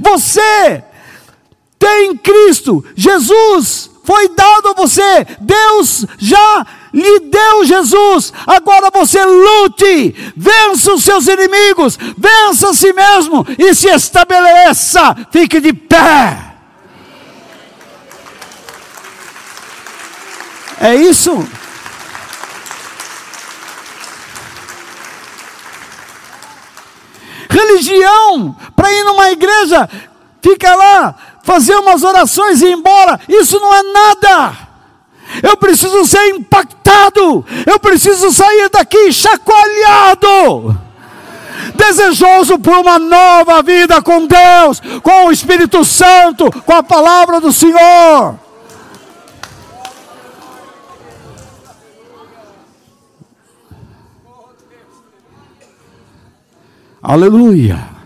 [0.00, 0.84] Você
[1.78, 10.32] tem Cristo, Jesus foi dado a você, Deus já lhe deu Jesus, agora você lute,
[10.34, 16.54] vença os seus inimigos, vença a si mesmo e se estabeleça, fique de pé.
[20.80, 21.46] É isso.
[27.50, 29.86] Religião, para ir numa igreja,
[30.40, 31.14] fica lá,
[31.48, 34.68] fazer umas orações e ir embora, isso não é nada.
[35.42, 37.42] Eu preciso ser impactado.
[37.66, 40.78] Eu preciso sair daqui chacoalhado.
[41.74, 47.50] Desejoso por uma nova vida com Deus, com o Espírito Santo, com a palavra do
[47.50, 48.38] Senhor.
[57.02, 57.97] Aleluia.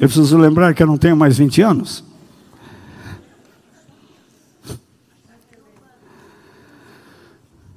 [0.00, 2.04] Eu preciso lembrar que eu não tenho mais 20 anos.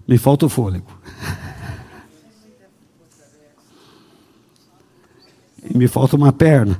[0.07, 0.89] Me falta o fôlego.
[5.70, 6.80] E me falta uma perna.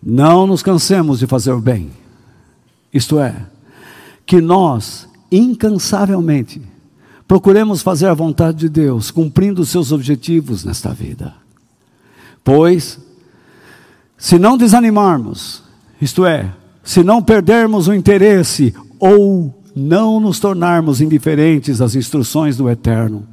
[0.00, 1.92] Não nos cansemos de fazer o bem.
[2.94, 3.46] Isto é,
[4.28, 6.60] que nós, incansavelmente,
[7.26, 11.32] procuremos fazer a vontade de Deus, cumprindo os seus objetivos nesta vida.
[12.44, 13.00] Pois,
[14.18, 15.62] se não desanimarmos,
[15.98, 16.52] isto é,
[16.84, 23.26] se não perdermos o interesse ou não nos tornarmos indiferentes às instruções do Eterno,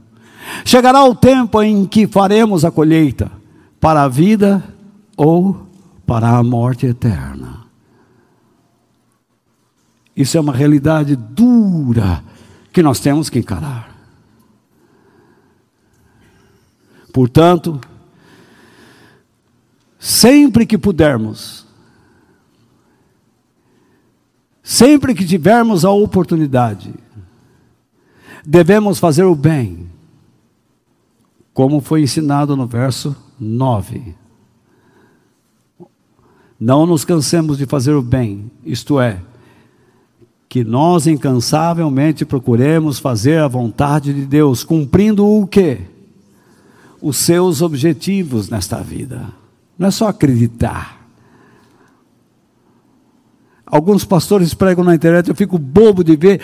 [0.64, 3.30] chegará o tempo em que faremos a colheita
[3.82, 4.64] para a vida
[5.18, 5.68] ou
[6.08, 7.65] para a morte eterna.
[10.16, 12.24] Isso é uma realidade dura
[12.72, 13.94] que nós temos que encarar.
[17.12, 17.80] Portanto,
[20.00, 21.66] sempre que pudermos,
[24.62, 26.94] sempre que tivermos a oportunidade,
[28.46, 29.90] devemos fazer o bem,
[31.54, 34.14] como foi ensinado no verso 9.
[36.60, 39.22] Não nos cansemos de fazer o bem, isto é,
[40.56, 45.82] que nós incansavelmente procuremos fazer a vontade de Deus, cumprindo o quê?
[47.02, 49.34] Os seus objetivos nesta vida.
[49.78, 51.10] Não é só acreditar.
[53.66, 56.42] Alguns pastores pregam na internet, eu fico bobo de ver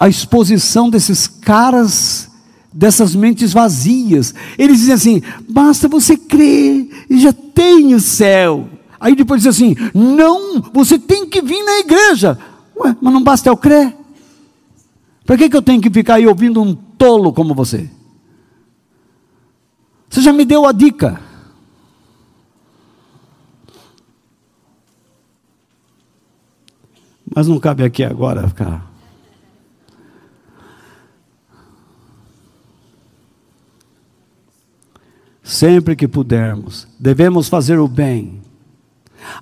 [0.00, 2.30] a exposição desses caras,
[2.72, 4.34] dessas mentes vazias.
[4.56, 8.70] Eles dizem assim: basta você crer e já tem o céu.
[8.98, 12.38] Aí depois diz assim: não, você tem que vir na igreja.
[12.76, 13.94] Ué, mas não basta eu crer?
[15.24, 17.90] Para que, que eu tenho que ficar aí ouvindo um tolo como você?
[20.08, 21.20] Você já me deu a dica.
[27.34, 28.90] Mas não cabe aqui agora ficar.
[35.42, 38.45] Sempre que pudermos, devemos fazer o bem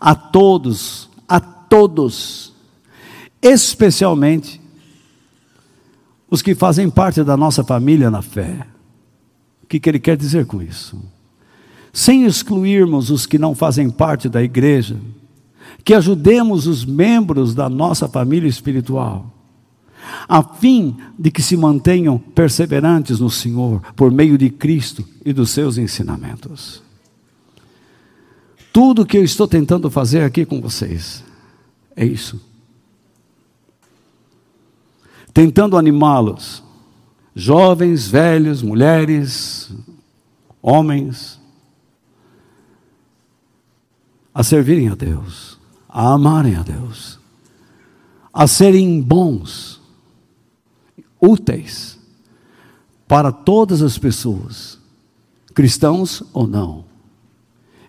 [0.01, 2.53] a todos, a todos,
[3.43, 4.61] especialmente
[6.31, 8.67] os que fazem parte da nossa família na fé.
[9.63, 11.01] O que, que ele quer dizer com isso?
[11.93, 14.97] Sem excluirmos os que não fazem parte da igreja,
[15.85, 19.33] que ajudemos os membros da nossa família espiritual,
[20.29, 25.51] a fim de que se mantenham perseverantes no Senhor, por meio de Cristo e dos
[25.51, 26.84] seus ensinamentos.
[28.75, 31.23] Tudo que eu estou tentando fazer aqui com vocês.
[31.95, 32.41] É isso.
[35.33, 36.61] Tentando animá-los,
[37.37, 39.73] jovens, velhos, mulheres,
[40.61, 41.41] homens,
[44.35, 45.57] a servirem a Deus,
[45.89, 47.21] a amarem a Deus,
[48.33, 49.81] a serem bons,
[51.21, 51.97] úteis.
[53.07, 54.81] Para todas as pessoas,
[55.55, 56.93] cristãos ou não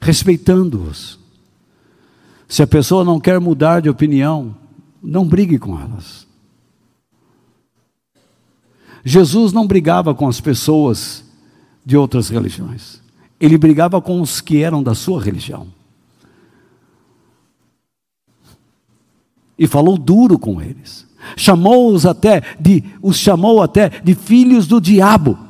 [0.05, 1.17] respeitando-os.
[2.47, 4.55] Se a pessoa não quer mudar de opinião,
[5.01, 6.27] não brigue com elas.
[9.03, 11.25] Jesus não brigava com as pessoas
[11.83, 13.01] de outras religiões.
[13.39, 15.67] Ele brigava com os que eram da sua religião.
[19.57, 21.07] E falou duro com eles.
[21.35, 25.44] Chamou-os até de os chamou até de filhos do diabo.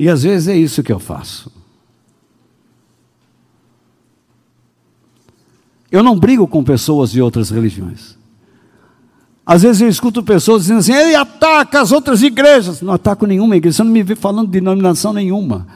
[0.00, 1.52] E às vezes é isso que eu faço.
[5.92, 8.16] Eu não brigo com pessoas de outras religiões.
[9.44, 12.80] Às vezes eu escuto pessoas dizendo assim: ele ataca as outras igrejas.
[12.80, 15.66] Não ataco nenhuma igreja, você não me vê falando de denominação nenhuma.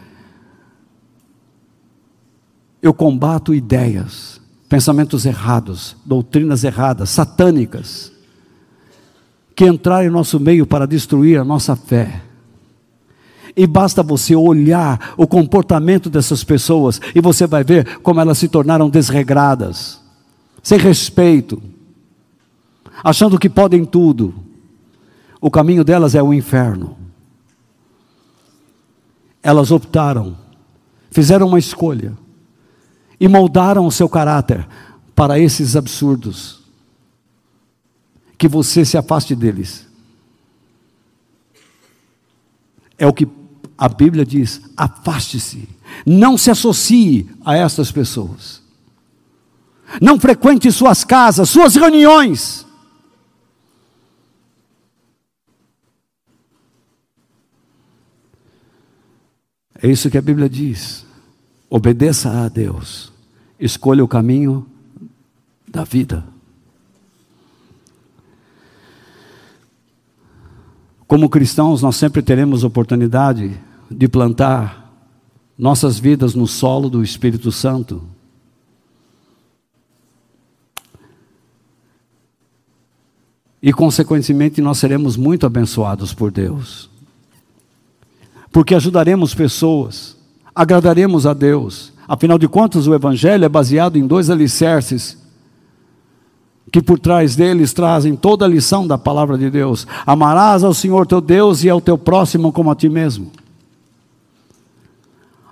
[2.80, 8.10] Eu combato ideias, pensamentos errados, doutrinas erradas, satânicas,
[9.54, 12.22] que entraram em nosso meio para destruir a nossa fé.
[13.56, 18.48] E basta você olhar o comportamento dessas pessoas e você vai ver como elas se
[18.48, 20.00] tornaram desregradas,
[20.62, 21.62] sem respeito,
[23.02, 24.34] achando que podem tudo.
[25.40, 26.96] O caminho delas é o inferno.
[29.42, 30.36] Elas optaram,
[31.10, 32.16] fizeram uma escolha
[33.20, 34.66] e moldaram o seu caráter
[35.14, 36.62] para esses absurdos.
[38.36, 39.86] Que você se afaste deles.
[42.98, 43.28] É o que
[43.76, 45.68] a Bíblia diz: afaste-se,
[46.06, 48.62] não se associe a essas pessoas,
[50.00, 52.64] não frequente suas casas, suas reuniões.
[59.82, 61.04] É isso que a Bíblia diz.
[61.68, 63.12] Obedeça a Deus,
[63.58, 64.66] escolha o caminho
[65.68, 66.33] da vida.
[71.14, 73.56] Como cristãos, nós sempre teremos oportunidade
[73.88, 74.92] de plantar
[75.56, 78.02] nossas vidas no solo do Espírito Santo.
[83.62, 86.90] E, consequentemente, nós seremos muito abençoados por Deus.
[88.50, 90.16] Porque ajudaremos pessoas,
[90.52, 91.92] agradaremos a Deus.
[92.08, 95.16] Afinal de contas, o Evangelho é baseado em dois alicerces
[96.74, 99.86] que por trás deles trazem toda a lição da palavra de Deus.
[100.04, 103.30] Amarás ao Senhor teu Deus e ao teu próximo como a ti mesmo.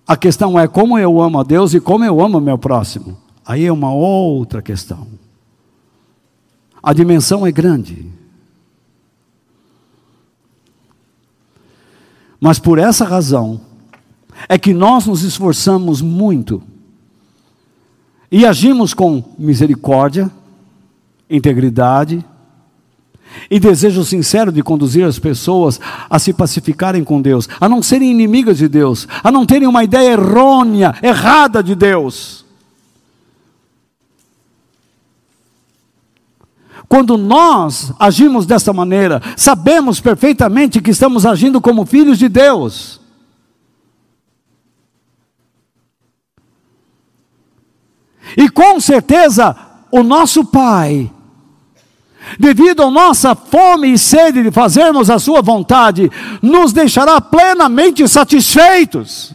[0.04, 3.16] A questão é como eu amo a Deus e como eu amo meu próximo.
[3.46, 5.06] Aí é uma outra questão.
[6.82, 8.10] A dimensão é grande.
[12.40, 13.60] Mas por essa razão
[14.48, 16.60] é que nós nos esforçamos muito
[18.28, 20.28] e agimos com misericórdia,
[21.32, 22.24] integridade
[23.50, 28.10] e desejo sincero de conduzir as pessoas a se pacificarem com Deus, a não serem
[28.10, 32.44] inimigas de Deus, a não terem uma ideia errônea, errada de Deus.
[36.88, 43.00] Quando nós agimos dessa maneira, sabemos perfeitamente que estamos agindo como filhos de Deus.
[48.36, 49.56] E com certeza,
[49.90, 51.10] o nosso Pai,
[52.38, 56.10] devido à nossa fome e sede de fazermos a Sua vontade,
[56.40, 59.34] nos deixará plenamente satisfeitos.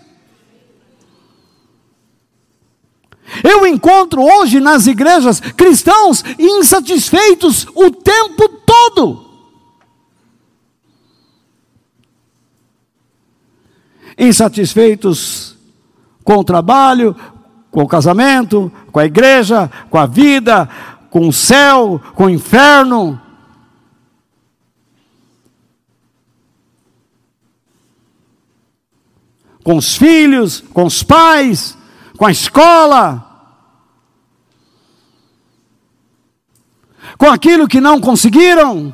[3.44, 9.28] Eu encontro hoje nas igrejas cristãos insatisfeitos o tempo todo.
[14.18, 15.56] Insatisfeitos
[16.24, 17.16] com o trabalho,
[17.70, 20.68] com o casamento, com a igreja, com a vida,
[21.10, 23.22] com o céu, com o inferno.
[29.64, 31.78] Com os filhos, com os pais,
[32.18, 33.24] com a escola,
[37.18, 38.94] com aquilo que não conseguiram,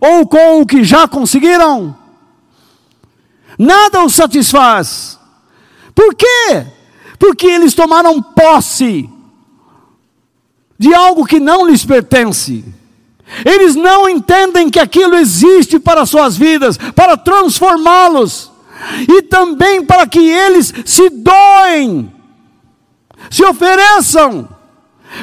[0.00, 1.96] ou com o que já conseguiram.
[3.58, 5.18] Nada os satisfaz.
[5.94, 6.66] Por quê?
[7.18, 9.08] Porque eles tomaram posse
[10.80, 12.64] de algo que não lhes pertence.
[13.44, 18.50] Eles não entendem que aquilo existe para suas vidas, para transformá-los
[19.06, 22.10] e também para que eles se doem,
[23.30, 24.48] se ofereçam.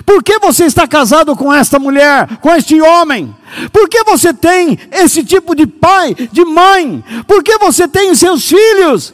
[0.05, 3.35] Por que você está casado com esta mulher, com este homem?
[3.73, 7.03] Por que você tem esse tipo de pai, de mãe?
[7.25, 9.11] Por que você tem seus filhos?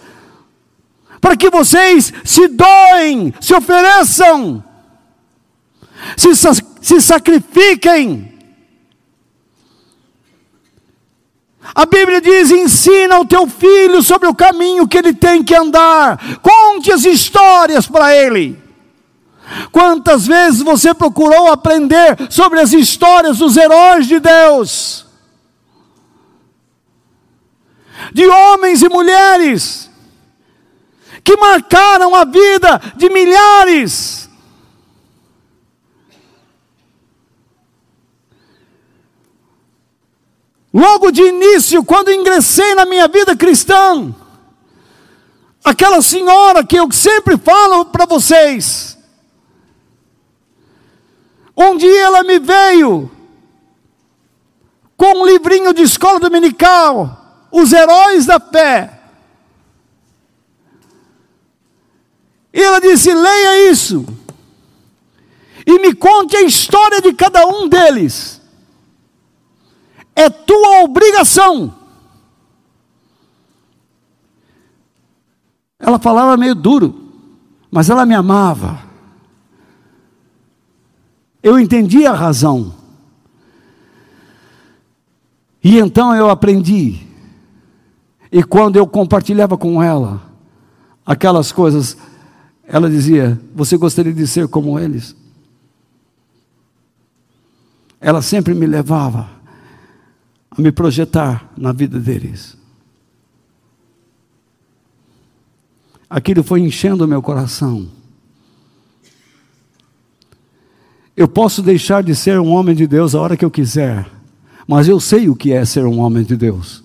[1.21, 4.61] para que vocês se doem, se ofereçam,
[6.17, 6.29] se,
[6.81, 8.33] se sacrifiquem.
[11.75, 16.39] A Bíblia diz: ensina o teu filho sobre o caminho que ele tem que andar,
[16.41, 18.61] conte as histórias para ele.
[19.71, 25.05] Quantas vezes você procurou aprender sobre as histórias dos heróis de Deus?
[28.13, 29.89] De homens e mulheres
[31.23, 34.22] que marcaram a vida de milhares.
[40.73, 44.13] Logo de início, quando ingressei na minha vida cristã,
[45.63, 48.97] aquela senhora que eu sempre falo para vocês,
[51.55, 53.11] um dia ela me veio
[54.97, 58.99] com um livrinho de escola dominical, Os Heróis da Fé.
[62.51, 64.05] E ela disse: leia isso.
[65.65, 68.42] E me conte a história de cada um deles.
[70.15, 71.73] É tua obrigação.
[75.79, 77.11] Ela falava meio duro,
[77.69, 78.79] mas ela me amava.
[81.41, 82.73] Eu entendi a razão.
[85.63, 87.05] E então eu aprendi.
[88.31, 90.21] E quando eu compartilhava com ela
[91.05, 91.97] aquelas coisas,
[92.65, 95.15] ela dizia: Você gostaria de ser como eles?
[97.99, 99.29] Ela sempre me levava
[100.55, 102.57] a me projetar na vida deles.
[106.09, 107.89] Aquilo foi enchendo meu coração.
[111.17, 114.07] Eu posso deixar de ser um homem de Deus a hora que eu quiser,
[114.67, 116.82] mas eu sei o que é ser um homem de Deus.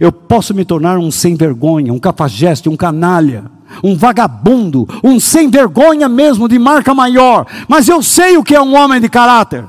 [0.00, 3.44] Eu posso me tornar um sem vergonha, um cafajeste, um canalha,
[3.82, 8.60] um vagabundo, um sem vergonha mesmo de marca maior, mas eu sei o que é
[8.60, 9.64] um homem de caráter.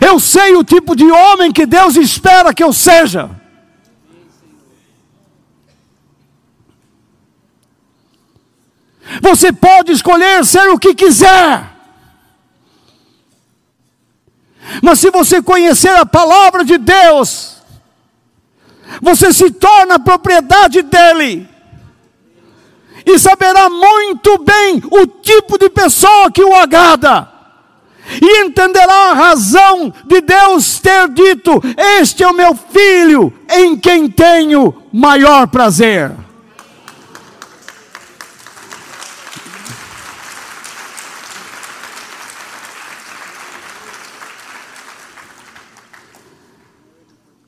[0.00, 3.30] Eu sei o tipo de homem que Deus espera que eu seja.
[9.20, 11.71] Você pode escolher ser o que quiser.
[14.82, 17.56] Mas se você conhecer a palavra de Deus,
[19.00, 21.48] você se torna propriedade dele.
[23.06, 27.30] E saberá muito bem o tipo de pessoa que o agrada.
[28.20, 31.62] E entenderá a razão de Deus ter dito:
[32.00, 36.12] Este é o meu filho, em quem tenho maior prazer.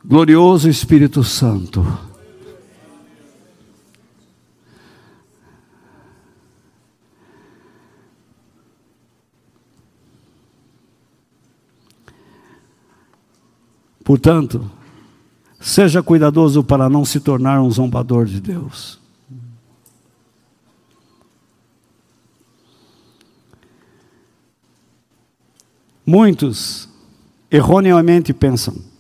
[0.07, 1.83] Glorioso Espírito Santo.
[14.05, 14.71] Portanto,
[15.59, 19.01] seja cuidadoso para não se tornar um zombador de Deus.
[26.05, 26.91] Muitos
[27.51, 28.93] erroneamente pensam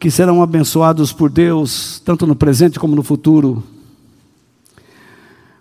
[0.00, 3.62] que serão abençoados por Deus, tanto no presente como no futuro,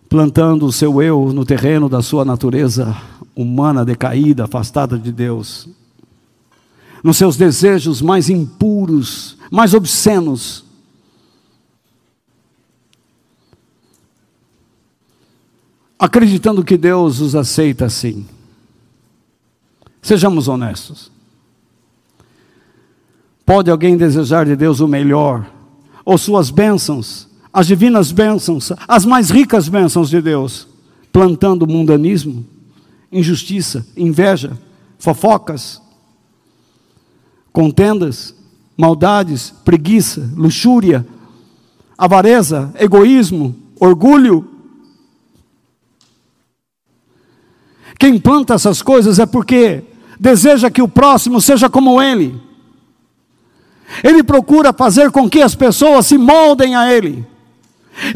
[0.07, 2.95] plantando o seu eu no terreno da sua natureza
[3.35, 5.67] humana decaída, afastada de Deus,
[7.03, 10.63] nos seus desejos mais impuros, mais obscenos.
[15.99, 18.25] Acreditando que Deus os aceita assim.
[20.01, 21.11] Sejamos honestos.
[23.49, 25.43] Pode alguém desejar de Deus o melhor,
[26.05, 30.67] ou suas bênçãos, as divinas bênçãos, as mais ricas bênçãos de Deus,
[31.11, 32.45] plantando mundanismo,
[33.11, 34.55] injustiça, inveja,
[34.99, 35.81] fofocas,
[37.51, 38.35] contendas,
[38.77, 41.03] maldades, preguiça, luxúria,
[41.97, 44.47] avareza, egoísmo, orgulho.
[47.97, 49.85] Quem planta essas coisas é porque
[50.19, 52.47] deseja que o próximo seja como ele.
[54.03, 57.25] Ele procura fazer com que as pessoas se moldem a Ele.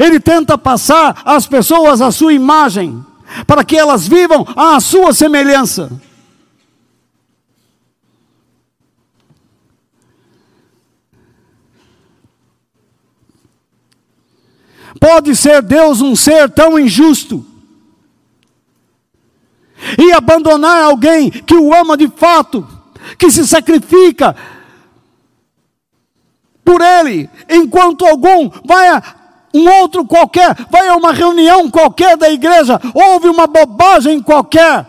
[0.00, 3.04] Ele tenta passar às pessoas a sua imagem,
[3.46, 5.90] para que elas vivam à sua semelhança.
[14.98, 17.44] Pode ser Deus um ser tão injusto
[19.98, 22.66] e abandonar alguém que o ama de fato,
[23.18, 24.34] que se sacrifica,
[26.64, 29.02] por ele, enquanto algum vai a
[29.52, 34.84] um outro qualquer, vai a uma reunião qualquer da igreja, ouve uma bobagem qualquer,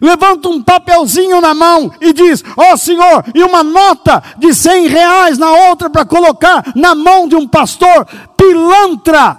[0.00, 4.88] levanta um papelzinho na mão e diz: Ó oh, Senhor, e uma nota de cem
[4.88, 8.06] reais na outra para colocar na mão de um pastor
[8.36, 9.38] pilantra,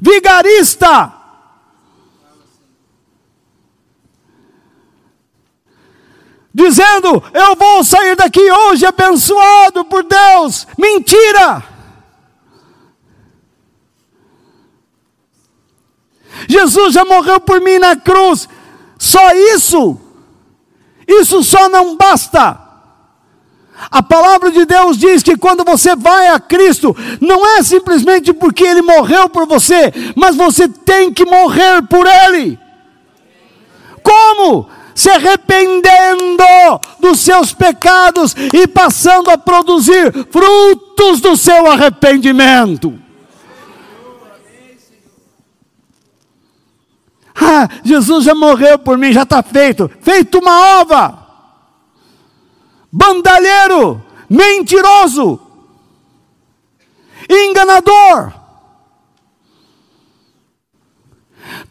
[0.00, 1.12] vigarista.
[6.56, 10.66] Dizendo: Eu vou sair daqui hoje abençoado por Deus.
[10.78, 11.62] Mentira!
[16.48, 18.48] Jesus já morreu por mim na cruz.
[18.98, 20.00] Só isso.
[21.06, 22.58] Isso só não basta.
[23.90, 28.64] A palavra de Deus diz que quando você vai a Cristo, não é simplesmente porque
[28.64, 32.58] Ele morreu por você, mas você tem que morrer por Ele.
[34.02, 34.70] Como?
[34.96, 36.42] Se arrependendo
[36.98, 42.98] dos seus pecados e passando a produzir frutos do seu arrependimento.
[47.38, 49.90] Ah, Jesus já morreu por mim, já está feito.
[50.00, 51.26] Feito uma ova.
[52.90, 55.38] Bandalheiro, mentiroso,
[57.28, 58.45] enganador.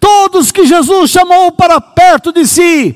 [0.06, 2.96] Todos que Jesus chamou para perto de si,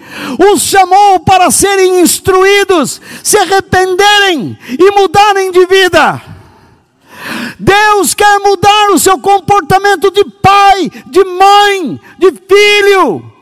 [0.54, 6.22] os chamou para serem instruídos, se arrependerem e mudarem de vida.
[7.58, 13.34] Deus quer mudar o seu comportamento de pai, de mãe, de filho,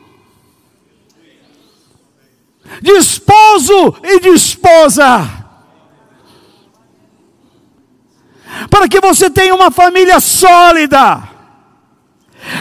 [2.80, 5.28] de esposo e de esposa.
[8.70, 11.27] Para que você tenha uma família sólida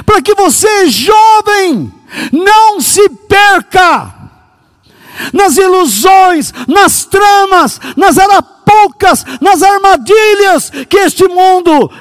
[0.05, 1.91] para que você, jovem,
[2.31, 4.13] não se perca
[5.33, 11.91] nas ilusões, nas tramas, nas arapucas, nas armadilhas que este mundo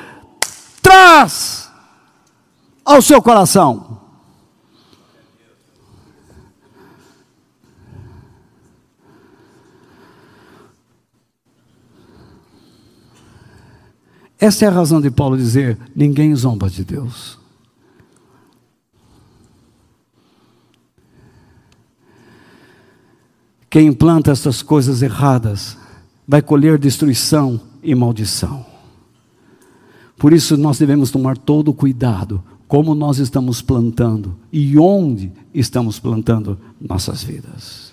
[0.82, 1.70] traz
[2.84, 3.86] ao seu coração.
[14.38, 17.38] Essa é a razão de Paulo dizer: ninguém zomba de Deus.
[23.76, 25.76] Quem implanta essas coisas erradas
[26.26, 28.64] vai colher destruição e maldição.
[30.16, 35.98] Por isso nós devemos tomar todo o cuidado como nós estamos plantando e onde estamos
[35.98, 37.92] plantando nossas vidas.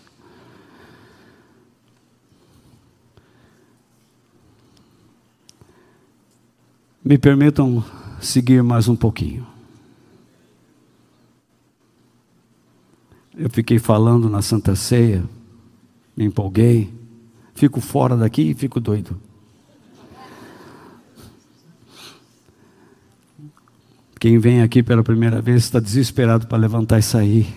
[7.03, 7.83] Me permitam
[8.21, 9.45] seguir mais um pouquinho.
[13.35, 15.25] Eu fiquei falando na Santa Ceia
[16.15, 16.93] me empolguei,
[17.53, 19.19] fico fora daqui e fico doido.
[24.19, 27.53] Quem vem aqui pela primeira vez está desesperado para levantar e sair.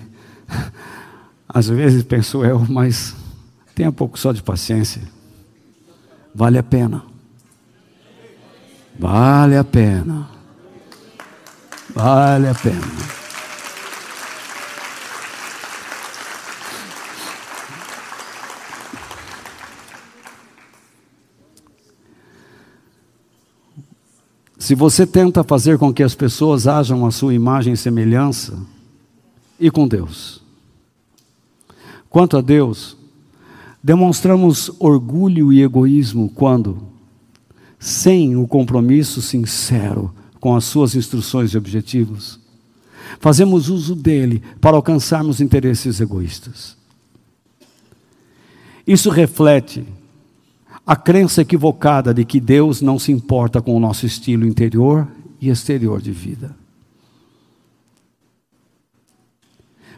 [1.49, 3.15] Às vezes penso eu, mas
[3.75, 5.03] tenha um pouco só de paciência.
[6.35, 7.05] Vale a pena.
[8.99, 10.29] Vale a pena.
[11.95, 13.26] Vale a pena.
[24.67, 28.59] Se você tenta fazer com que as pessoas hajam a sua imagem e semelhança,
[29.61, 30.43] e com Deus.
[32.11, 32.97] Quanto a Deus,
[33.81, 36.83] demonstramos orgulho e egoísmo quando,
[37.79, 42.41] sem o compromisso sincero com as suas instruções e objetivos,
[43.21, 46.77] fazemos uso dele para alcançarmos interesses egoístas.
[48.85, 49.87] Isso reflete
[50.87, 55.09] a crença equivocada de que Deus não se importa com o nosso estilo interior
[55.41, 56.57] e exterior de vida.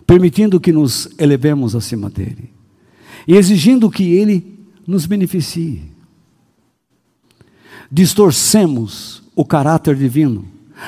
[0.06, 2.50] Permitindo que nos elevemos acima dele
[3.26, 5.82] e exigindo que ele nos beneficie.
[7.92, 10.46] Distorcemos o caráter divino,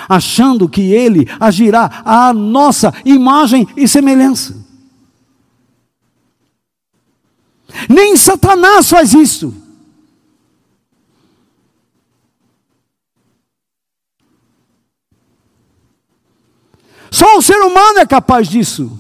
[0.09, 4.57] achando que ele agirá à nossa imagem e semelhança.
[7.87, 9.55] Nem Satanás faz isso.
[17.11, 18.99] Só o ser humano é capaz disso.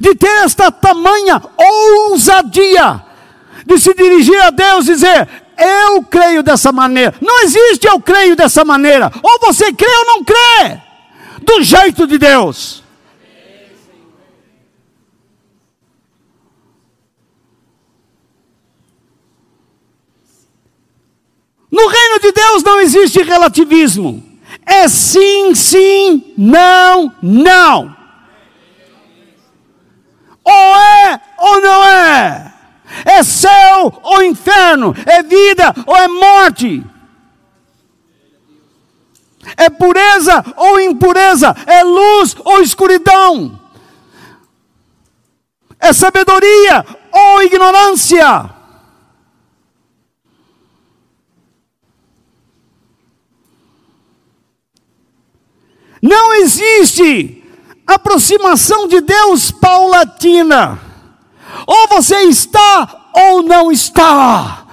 [0.00, 3.06] De ter esta tamanha ousadia
[3.66, 5.28] de se dirigir a Deus e dizer:
[5.58, 7.14] Eu creio dessa maneira.
[7.20, 9.10] Não existe eu creio dessa maneira.
[9.22, 10.80] Ou você crê ou não crê.
[11.42, 12.82] Do jeito de Deus.
[21.70, 24.25] No reino de Deus não existe relativismo.
[24.66, 27.96] É sim, sim, não, não.
[30.42, 32.52] Ou é ou não é.
[33.04, 34.94] É céu ou inferno.
[35.06, 36.84] É vida ou é morte.
[39.56, 41.54] É pureza ou impureza.
[41.66, 43.60] É luz ou escuridão.
[45.78, 48.55] É sabedoria ou ignorância.
[56.06, 57.42] Não existe
[57.84, 60.80] aproximação de Deus paulatina.
[61.66, 64.66] Ou você está ou não está.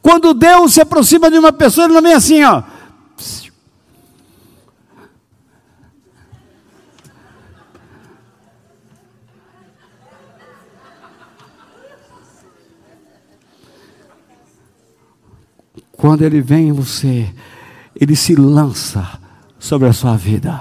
[0.00, 2.62] Quando Deus se aproxima de uma pessoa, ele não vem assim, ó.
[15.96, 17.26] Quando ele vem em você,
[17.98, 19.08] ele se lança
[19.58, 20.60] sobre a sua vida.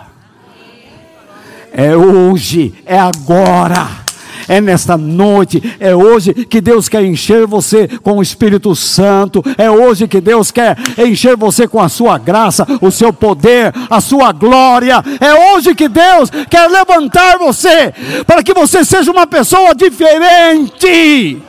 [1.73, 4.05] É hoje, é agora.
[4.47, 9.71] É nesta noite, é hoje que Deus quer encher você com o Espírito Santo, é
[9.71, 14.31] hoje que Deus quer encher você com a sua graça, o seu poder, a sua
[14.31, 17.91] glória, é hoje que Deus quer levantar você,
[18.27, 21.41] para que você seja uma pessoa diferente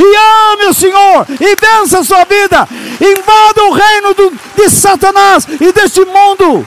[0.00, 2.66] e ame o Senhor, e vença a sua vida,
[3.00, 6.66] invada o reino do, de Satanás e deste mundo,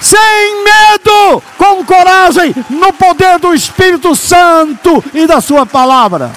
[0.00, 6.32] sem medo, com coragem, no poder do Espírito Santo e da Sua palavra.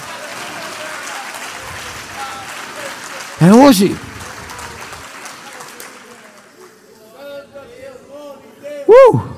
[3.41, 3.95] É hoje.
[8.87, 9.36] Uh!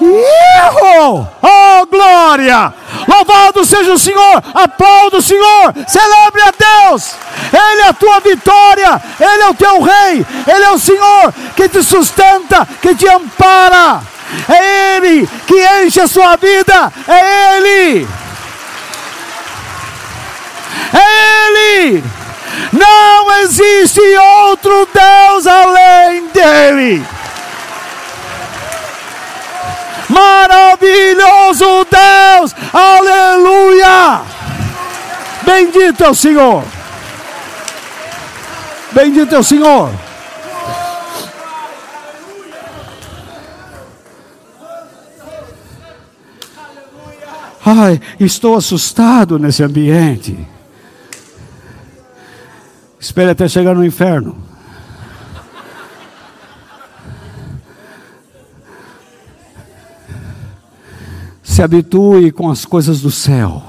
[0.00, 1.28] Erro!
[1.42, 2.72] Oh, glória!
[3.06, 4.42] Louvado seja o Senhor!
[4.54, 5.74] Aplauda o Senhor!
[5.86, 6.52] Celebre a
[6.90, 7.14] Deus!
[7.52, 9.02] Ele é a tua vitória!
[9.20, 10.26] Ele é o teu rei!
[10.46, 14.00] Ele é o Senhor que te sustenta, que te ampara!
[14.48, 16.92] É Ele que enche a sua vida!
[17.06, 18.08] É Ele!
[20.94, 22.04] É Ele!
[22.72, 27.19] Não existe outro Deus além dele!
[30.10, 32.54] Maravilhoso Deus!
[32.72, 34.22] Aleluia!
[35.44, 36.64] Bendito é o Senhor!
[38.92, 39.90] Bendito é o Senhor!
[47.64, 50.36] Ai, estou assustado nesse ambiente.
[52.98, 54.49] Espere até chegar no inferno.
[61.50, 63.60] Se habitue com as coisas do céu.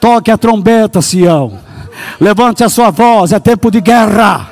[0.00, 1.58] Toque a trombeta, Sião.
[2.20, 4.50] Levante a sua voz, é tempo de guerra.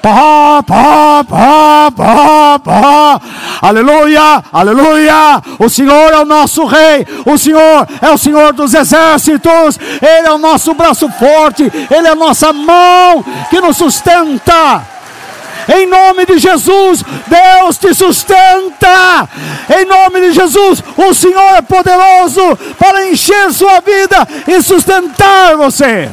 [0.00, 3.20] Pá, pá, pá, pá, pá.
[3.60, 5.42] Aleluia, aleluia.
[5.58, 7.04] O Senhor é o nosso rei.
[7.26, 9.80] O Senhor é o Senhor dos exércitos.
[10.00, 11.64] Ele é o nosso braço forte.
[11.90, 14.97] Ele é a nossa mão que nos sustenta.
[15.68, 19.28] Em nome de Jesus, Deus te sustenta.
[19.78, 26.08] Em nome de Jesus, o Senhor é poderoso para encher sua vida e sustentar você.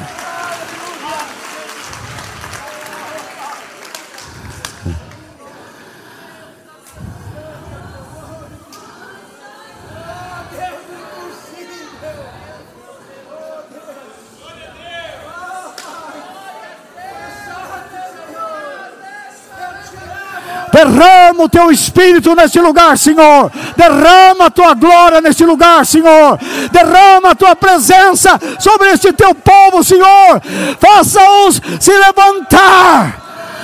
[20.75, 23.49] Derrama o teu espírito neste lugar, Senhor.
[23.77, 26.37] Derrama a tua glória neste lugar, Senhor.
[26.69, 30.41] Derrama a tua presença sobre este teu povo, Senhor.
[30.77, 33.21] Faça-os se levantar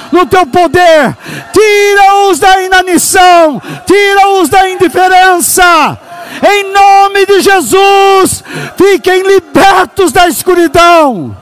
[0.09, 1.17] no teu poder.
[1.51, 5.99] Tira-os da inanição, tira-os da indiferença.
[6.49, 8.41] Em nome de Jesus,
[8.77, 11.40] fiquem libertos da escuridão.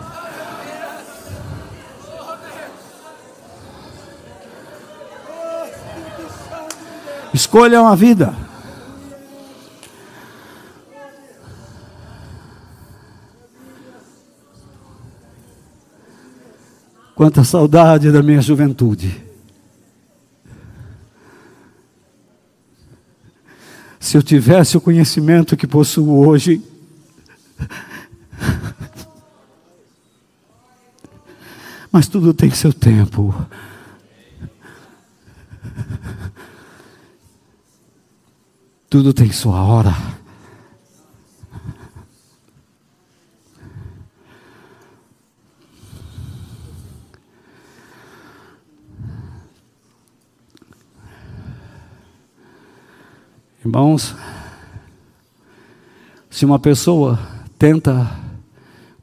[7.34, 8.34] Escolha uma vida.
[17.14, 19.24] Quanta saudade da minha juventude.
[24.00, 26.64] Se eu tivesse o conhecimento que possuo hoje,
[31.92, 33.36] mas tudo tem seu tempo.
[38.90, 39.96] Tudo tem sua hora.
[53.64, 54.16] Irmãos,
[56.28, 57.20] se uma pessoa
[57.60, 58.10] tenta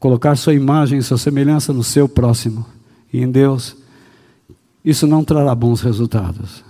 [0.00, 2.66] colocar sua imagem, sua semelhança no seu próximo
[3.12, 3.76] e em Deus,
[4.84, 6.64] isso não trará bons resultados.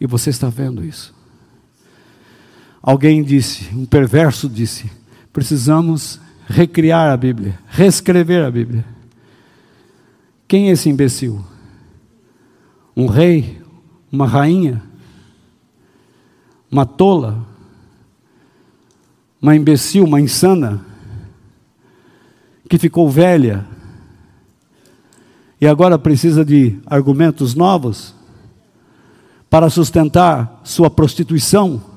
[0.00, 1.21] E você está vendo isso.
[2.82, 4.90] Alguém disse, um perverso disse:
[5.32, 8.84] precisamos recriar a Bíblia, reescrever a Bíblia.
[10.48, 11.42] Quem é esse imbecil?
[12.96, 13.62] Um rei?
[14.10, 14.82] Uma rainha?
[16.70, 17.46] Uma tola?
[19.40, 20.84] Uma imbecil, uma insana?
[22.68, 23.66] Que ficou velha
[25.60, 28.14] e agora precisa de argumentos novos
[29.48, 31.91] para sustentar sua prostituição?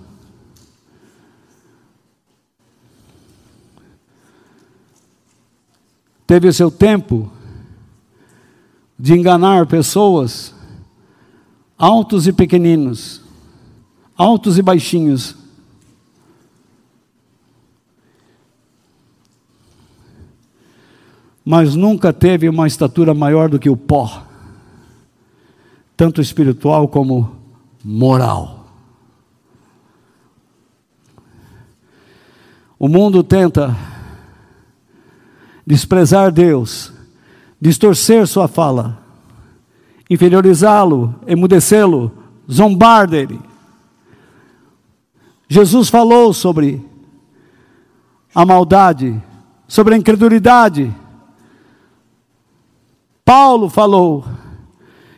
[6.25, 7.31] Teve o seu tempo
[8.97, 10.53] de enganar pessoas,
[11.77, 13.21] altos e pequeninos,
[14.17, 15.35] altos e baixinhos.
[21.43, 24.23] Mas nunca teve uma estatura maior do que o pó,
[25.95, 27.35] tanto espiritual como
[27.83, 28.65] moral.
[32.79, 33.75] O mundo tenta
[35.65, 36.93] desprezar Deus,
[37.59, 38.99] distorcer sua fala,
[40.09, 42.11] inferiorizá-lo, emudecê-lo,
[42.51, 43.39] zombar dele.
[45.47, 46.85] Jesus falou sobre
[48.33, 49.21] a maldade,
[49.67, 50.93] sobre a incredulidade.
[53.23, 54.25] Paulo falou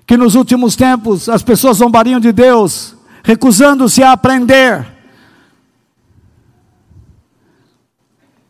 [0.05, 4.87] que nos últimos tempos as pessoas zombariam de Deus, recusando-se a aprender.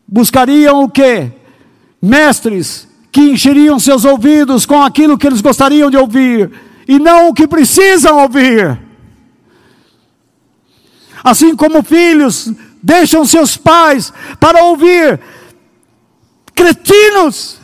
[0.06, 1.37] Buscariam o que?
[2.00, 6.50] Mestres que encheriam seus ouvidos com aquilo que eles gostariam de ouvir
[6.86, 8.78] e não o que precisam ouvir.
[11.22, 15.20] Assim como filhos deixam seus pais para ouvir
[16.54, 17.58] cretinos.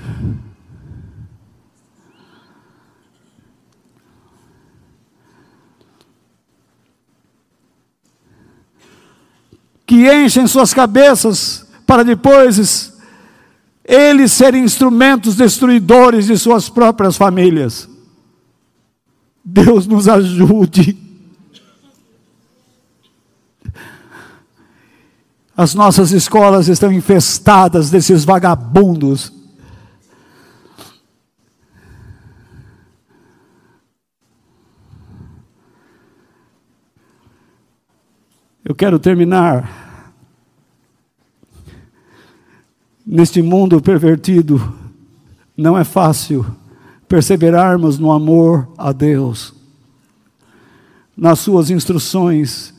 [9.87, 12.94] Que enchem suas cabeças para depois
[13.85, 17.89] eles serem instrumentos destruidores de suas próprias famílias.
[19.45, 20.97] Deus nos ajude.
[25.57, 29.33] As nossas escolas estão infestadas desses vagabundos.
[38.65, 39.84] Eu quero terminar
[43.07, 44.75] Neste mundo pervertido,
[45.57, 46.45] não é fácil
[47.07, 49.55] perseverarmos no amor a Deus,
[51.17, 52.75] nas Suas instruções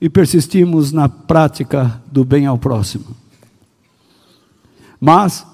[0.00, 3.06] e persistirmos na prática do bem ao próximo.
[5.00, 5.44] Mas,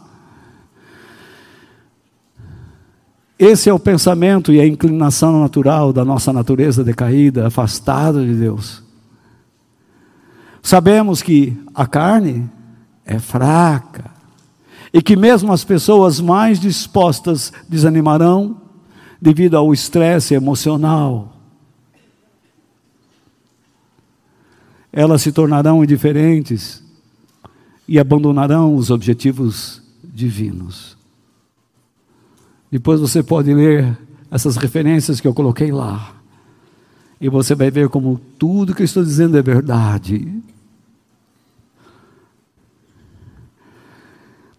[3.42, 8.84] Esse é o pensamento e a inclinação natural da nossa natureza decaída, afastada de Deus.
[10.62, 12.48] Sabemos que a carne
[13.04, 14.10] é fraca
[14.92, 18.60] e que mesmo as pessoas mais dispostas desanimarão
[19.20, 21.36] devido ao estresse emocional.
[24.92, 26.82] Elas se tornarão indiferentes
[27.88, 30.96] e abandonarão os objetivos divinos.
[32.70, 33.96] Depois você pode ler
[34.30, 36.14] essas referências que eu coloquei lá.
[37.20, 40.42] E você vai ver como tudo que eu estou dizendo é verdade.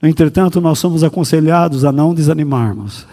[0.05, 3.07] Entretanto, nós somos aconselhados a não desanimarmos.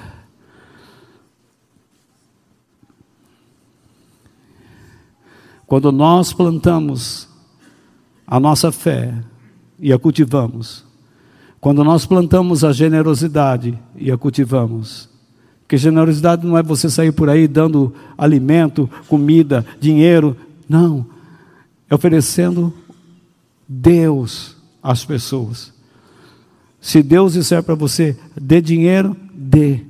[5.68, 7.28] Quando nós plantamos
[8.26, 9.14] a nossa fé
[9.78, 10.84] e a cultivamos,
[11.60, 15.08] quando nós plantamos a generosidade e a cultivamos,
[15.60, 20.36] porque generosidade não é você sair por aí dando alimento, comida, dinheiro,
[20.68, 21.06] não,
[21.88, 22.74] é oferecendo
[23.68, 25.79] Deus às pessoas.
[26.80, 29.80] Se Deus disser para você, dê dinheiro, dê.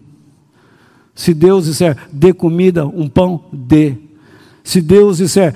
[1.14, 3.96] Se Deus disser, dê comida, um pão, dê.
[4.64, 5.54] Se Deus disser,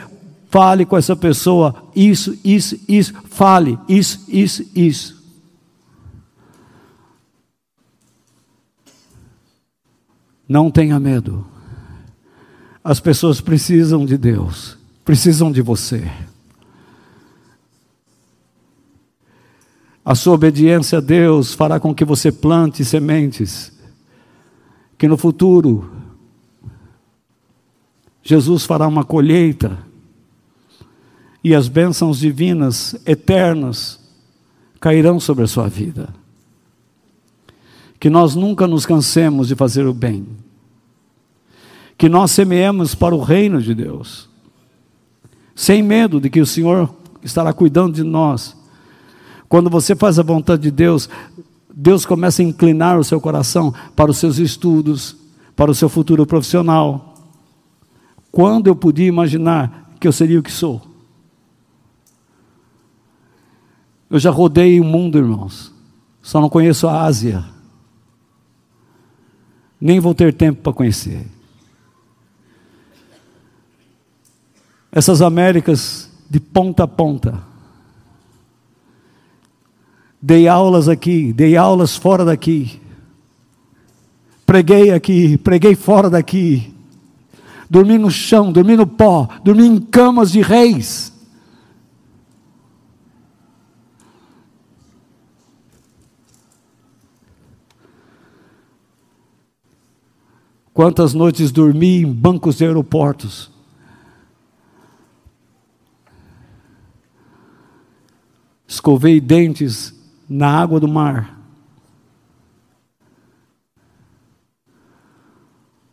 [0.48, 5.24] fale com essa pessoa, isso, isso, isso, fale, isso, isso, isso.
[10.48, 11.44] Não tenha medo.
[12.84, 16.08] As pessoas precisam de Deus, precisam de você.
[20.04, 23.72] A sua obediência a Deus fará com que você plante sementes,
[24.98, 25.90] que no futuro
[28.22, 29.78] Jesus fará uma colheita
[31.42, 33.98] e as bênçãos divinas eternas
[34.78, 36.08] cairão sobre a sua vida.
[37.98, 40.26] Que nós nunca nos cansemos de fazer o bem,
[41.96, 44.28] que nós semeemos para o reino de Deus,
[45.54, 48.63] sem medo de que o Senhor estará cuidando de nós
[49.54, 51.08] quando você faz a vontade de Deus,
[51.72, 55.16] Deus começa a inclinar o seu coração para os seus estudos,
[55.54, 57.14] para o seu futuro profissional.
[58.32, 60.82] Quando eu podia imaginar que eu seria o que sou?
[64.10, 65.72] Eu já rodei o mundo, irmãos.
[66.20, 67.44] Só não conheço a Ásia.
[69.80, 71.28] Nem vou ter tempo para conhecer.
[74.90, 77.53] Essas Américas de ponta a ponta
[80.26, 82.80] Dei aulas aqui, dei aulas fora daqui.
[84.46, 86.74] Preguei aqui, preguei fora daqui.
[87.68, 91.12] Dormi no chão, dormi no pó, dormi em camas de reis.
[100.72, 103.50] Quantas noites dormi em bancos de aeroportos?
[108.66, 109.93] Escovei dentes
[110.28, 111.38] na água do mar.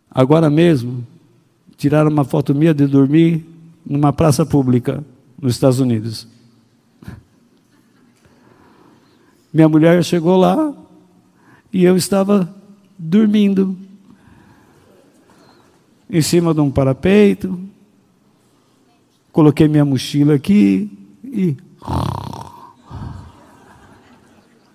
[0.09, 1.05] Agora mesmo,
[1.77, 3.45] tiraram uma foto minha de dormir
[3.85, 5.03] numa praça pública
[5.41, 6.27] nos Estados Unidos.
[9.53, 10.73] Minha mulher chegou lá
[11.73, 12.53] e eu estava
[12.97, 13.77] dormindo
[16.09, 17.59] em cima de um parapeito.
[19.31, 20.91] Coloquei minha mochila aqui
[21.23, 21.55] e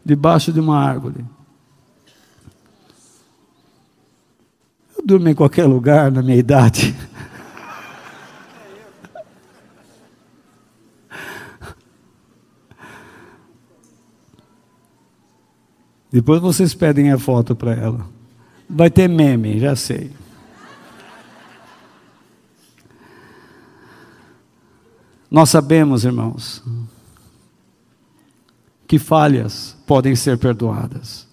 [0.06, 1.24] debaixo de uma árvore.
[4.96, 6.94] Eu durmo em qualquer lugar na minha idade.
[16.12, 18.06] Depois vocês pedem a foto para ela.
[18.70, 20.12] Vai ter meme, já sei.
[25.28, 26.62] Nós sabemos, irmãos,
[28.86, 31.26] que falhas podem ser perdoadas,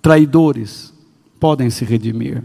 [0.00, 0.92] traidores
[1.40, 2.44] podem se redimir,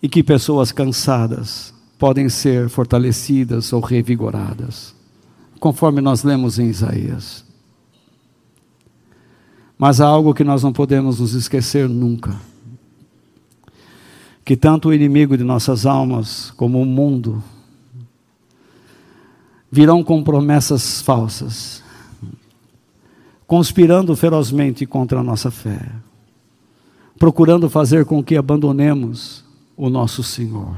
[0.00, 4.94] e que pessoas cansadas podem ser fortalecidas ou revigoradas,
[5.58, 7.44] conforme nós lemos em Isaías.
[9.78, 12.36] Mas há algo que nós não podemos nos esquecer nunca:
[14.44, 17.42] que tanto o inimigo de nossas almas como o mundo
[19.70, 21.82] virão com promessas falsas
[23.46, 25.92] conspirando ferozmente contra a nossa fé,
[27.18, 29.44] procurando fazer com que abandonemos
[29.76, 30.76] o nosso Senhor.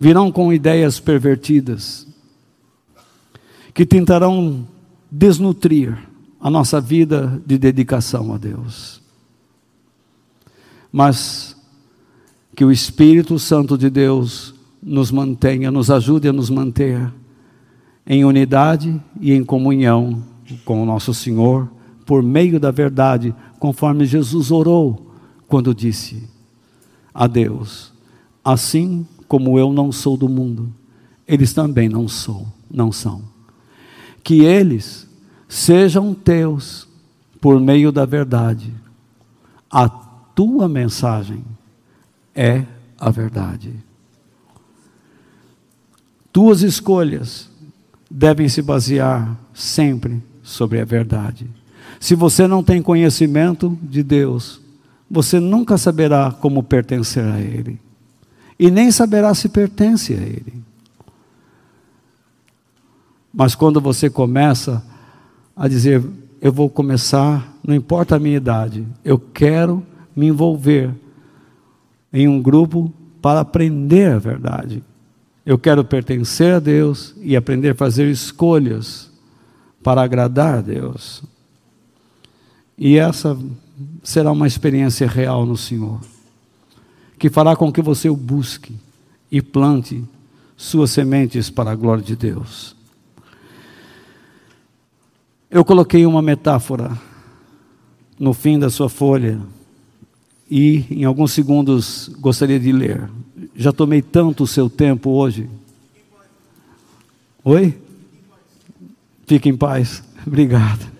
[0.00, 2.06] Virão com ideias pervertidas,
[3.74, 4.66] que tentarão
[5.10, 5.96] desnutrir
[6.40, 9.00] a nossa vida de dedicação a Deus.
[10.92, 11.56] mas
[12.54, 17.10] que o Espírito Santo de Deus nos mantenha, nos ajude a nos manter
[18.06, 20.22] em unidade e em comunhão
[20.64, 21.70] com o nosso Senhor,
[22.04, 25.12] por meio da verdade, conforme Jesus orou
[25.48, 26.28] quando disse
[27.14, 27.92] a Deus:
[28.44, 30.72] Assim como eu não sou do mundo,
[31.26, 33.22] eles também não sou, não são.
[34.22, 35.08] Que eles
[35.48, 36.88] sejam teus
[37.40, 38.72] por meio da verdade.
[39.70, 41.44] A tua mensagem
[42.34, 42.64] é
[42.98, 43.74] a verdade.
[46.32, 47.50] Tuas escolhas
[48.10, 51.48] devem se basear sempre sobre a verdade.
[52.00, 54.60] Se você não tem conhecimento de Deus,
[55.10, 57.78] você nunca saberá como pertencer a Ele,
[58.58, 60.62] e nem saberá se pertence a Ele.
[63.32, 64.84] Mas quando você começa
[65.54, 66.02] a dizer,
[66.40, 70.90] eu vou começar, não importa a minha idade, eu quero me envolver
[72.12, 74.82] em um grupo para aprender a verdade.
[75.46, 79.11] Eu quero pertencer a Deus e aprender a fazer escolhas
[79.82, 81.22] para agradar a Deus.
[82.76, 83.38] E essa
[84.02, 86.00] será uma experiência real no Senhor,
[87.18, 88.74] que fará com que você o busque
[89.30, 90.02] e plante
[90.56, 92.76] suas sementes para a glória de Deus.
[95.50, 96.98] Eu coloquei uma metáfora
[98.18, 99.40] no fim da sua folha
[100.50, 103.10] e em alguns segundos gostaria de ler.
[103.54, 105.48] Já tomei tanto o seu tempo hoje.
[107.44, 107.81] Oi?
[109.32, 110.02] Fique em paz.
[110.26, 110.92] Obrigado.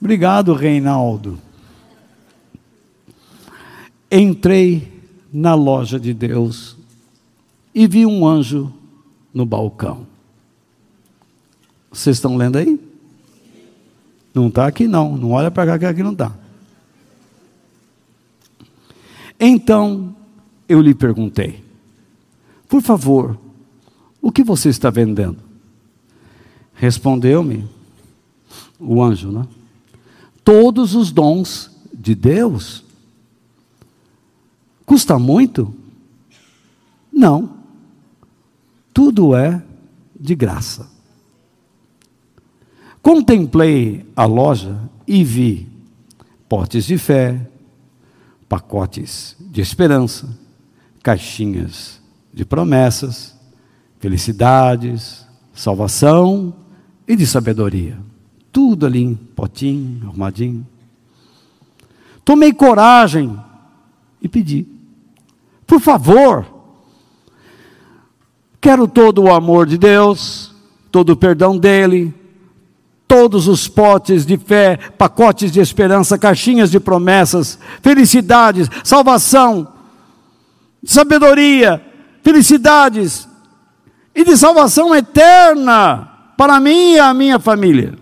[0.00, 1.38] Obrigado, Reinaldo.
[4.10, 4.90] Entrei
[5.30, 6.78] na loja de Deus
[7.74, 8.72] e vi um anjo
[9.34, 10.06] no balcão.
[11.92, 12.80] Vocês estão lendo aí?
[14.32, 15.14] Não está aqui não.
[15.14, 16.34] Não olha para cá que aqui não está.
[19.38, 20.16] Então
[20.66, 21.62] eu lhe perguntei:
[22.66, 23.38] Por favor,
[24.22, 25.47] o que você está vendendo?
[26.78, 27.68] Respondeu-me
[28.78, 29.44] o anjo, né?
[30.44, 32.84] Todos os dons de Deus.
[34.86, 35.74] Custa muito?
[37.12, 37.56] Não.
[38.94, 39.60] Tudo é
[40.18, 40.88] de graça.
[43.02, 45.68] Contemplei a loja e vi
[46.48, 47.50] potes de fé,
[48.48, 50.28] pacotes de esperança,
[51.02, 52.00] caixinhas
[52.32, 53.36] de promessas,
[53.98, 56.54] felicidades, salvação
[57.08, 57.98] e de sabedoria.
[58.52, 60.66] Tudo ali em potinho, arrumadinho.
[62.22, 63.34] Tomei coragem
[64.20, 64.66] e pedi:
[65.66, 66.46] por favor,
[68.60, 70.54] quero todo o amor de Deus,
[70.92, 72.14] todo o perdão dEle,
[73.06, 79.72] todos os potes de fé, pacotes de esperança, caixinhas de promessas, felicidades, salvação,
[80.84, 81.82] sabedoria,
[82.22, 83.26] felicidades
[84.14, 87.98] e de salvação eterna para mim e a minha família.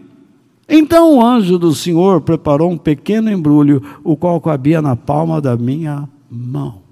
[0.69, 5.57] Então o anjo do Senhor preparou um pequeno embrulho, o qual cabia na palma da
[5.57, 6.83] minha mão.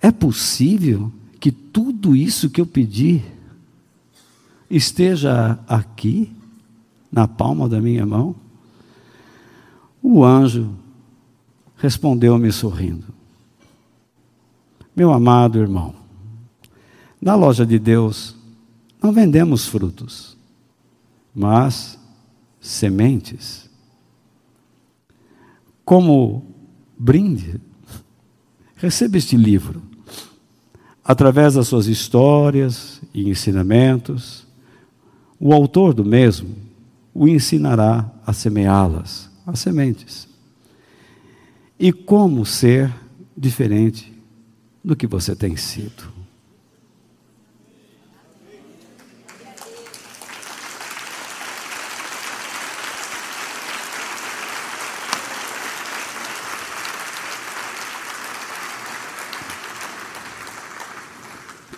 [0.00, 3.22] É possível que tudo isso que eu pedi
[4.70, 6.32] esteja aqui,
[7.12, 8.34] na palma da minha mão?
[10.02, 10.70] O anjo
[11.76, 13.04] respondeu-me sorrindo:
[14.96, 16.03] Meu amado irmão,
[17.24, 18.36] na loja de Deus
[19.02, 20.36] não vendemos frutos,
[21.34, 21.98] mas
[22.60, 23.70] sementes.
[25.86, 26.44] Como
[26.98, 27.58] brinde,
[28.76, 29.80] receba este livro
[31.02, 34.46] através das suas histórias e ensinamentos,
[35.40, 36.54] o autor do mesmo
[37.14, 40.28] o ensinará a semeá-las, as sementes.
[41.78, 42.92] E como ser
[43.34, 44.12] diferente
[44.84, 46.13] do que você tem sido.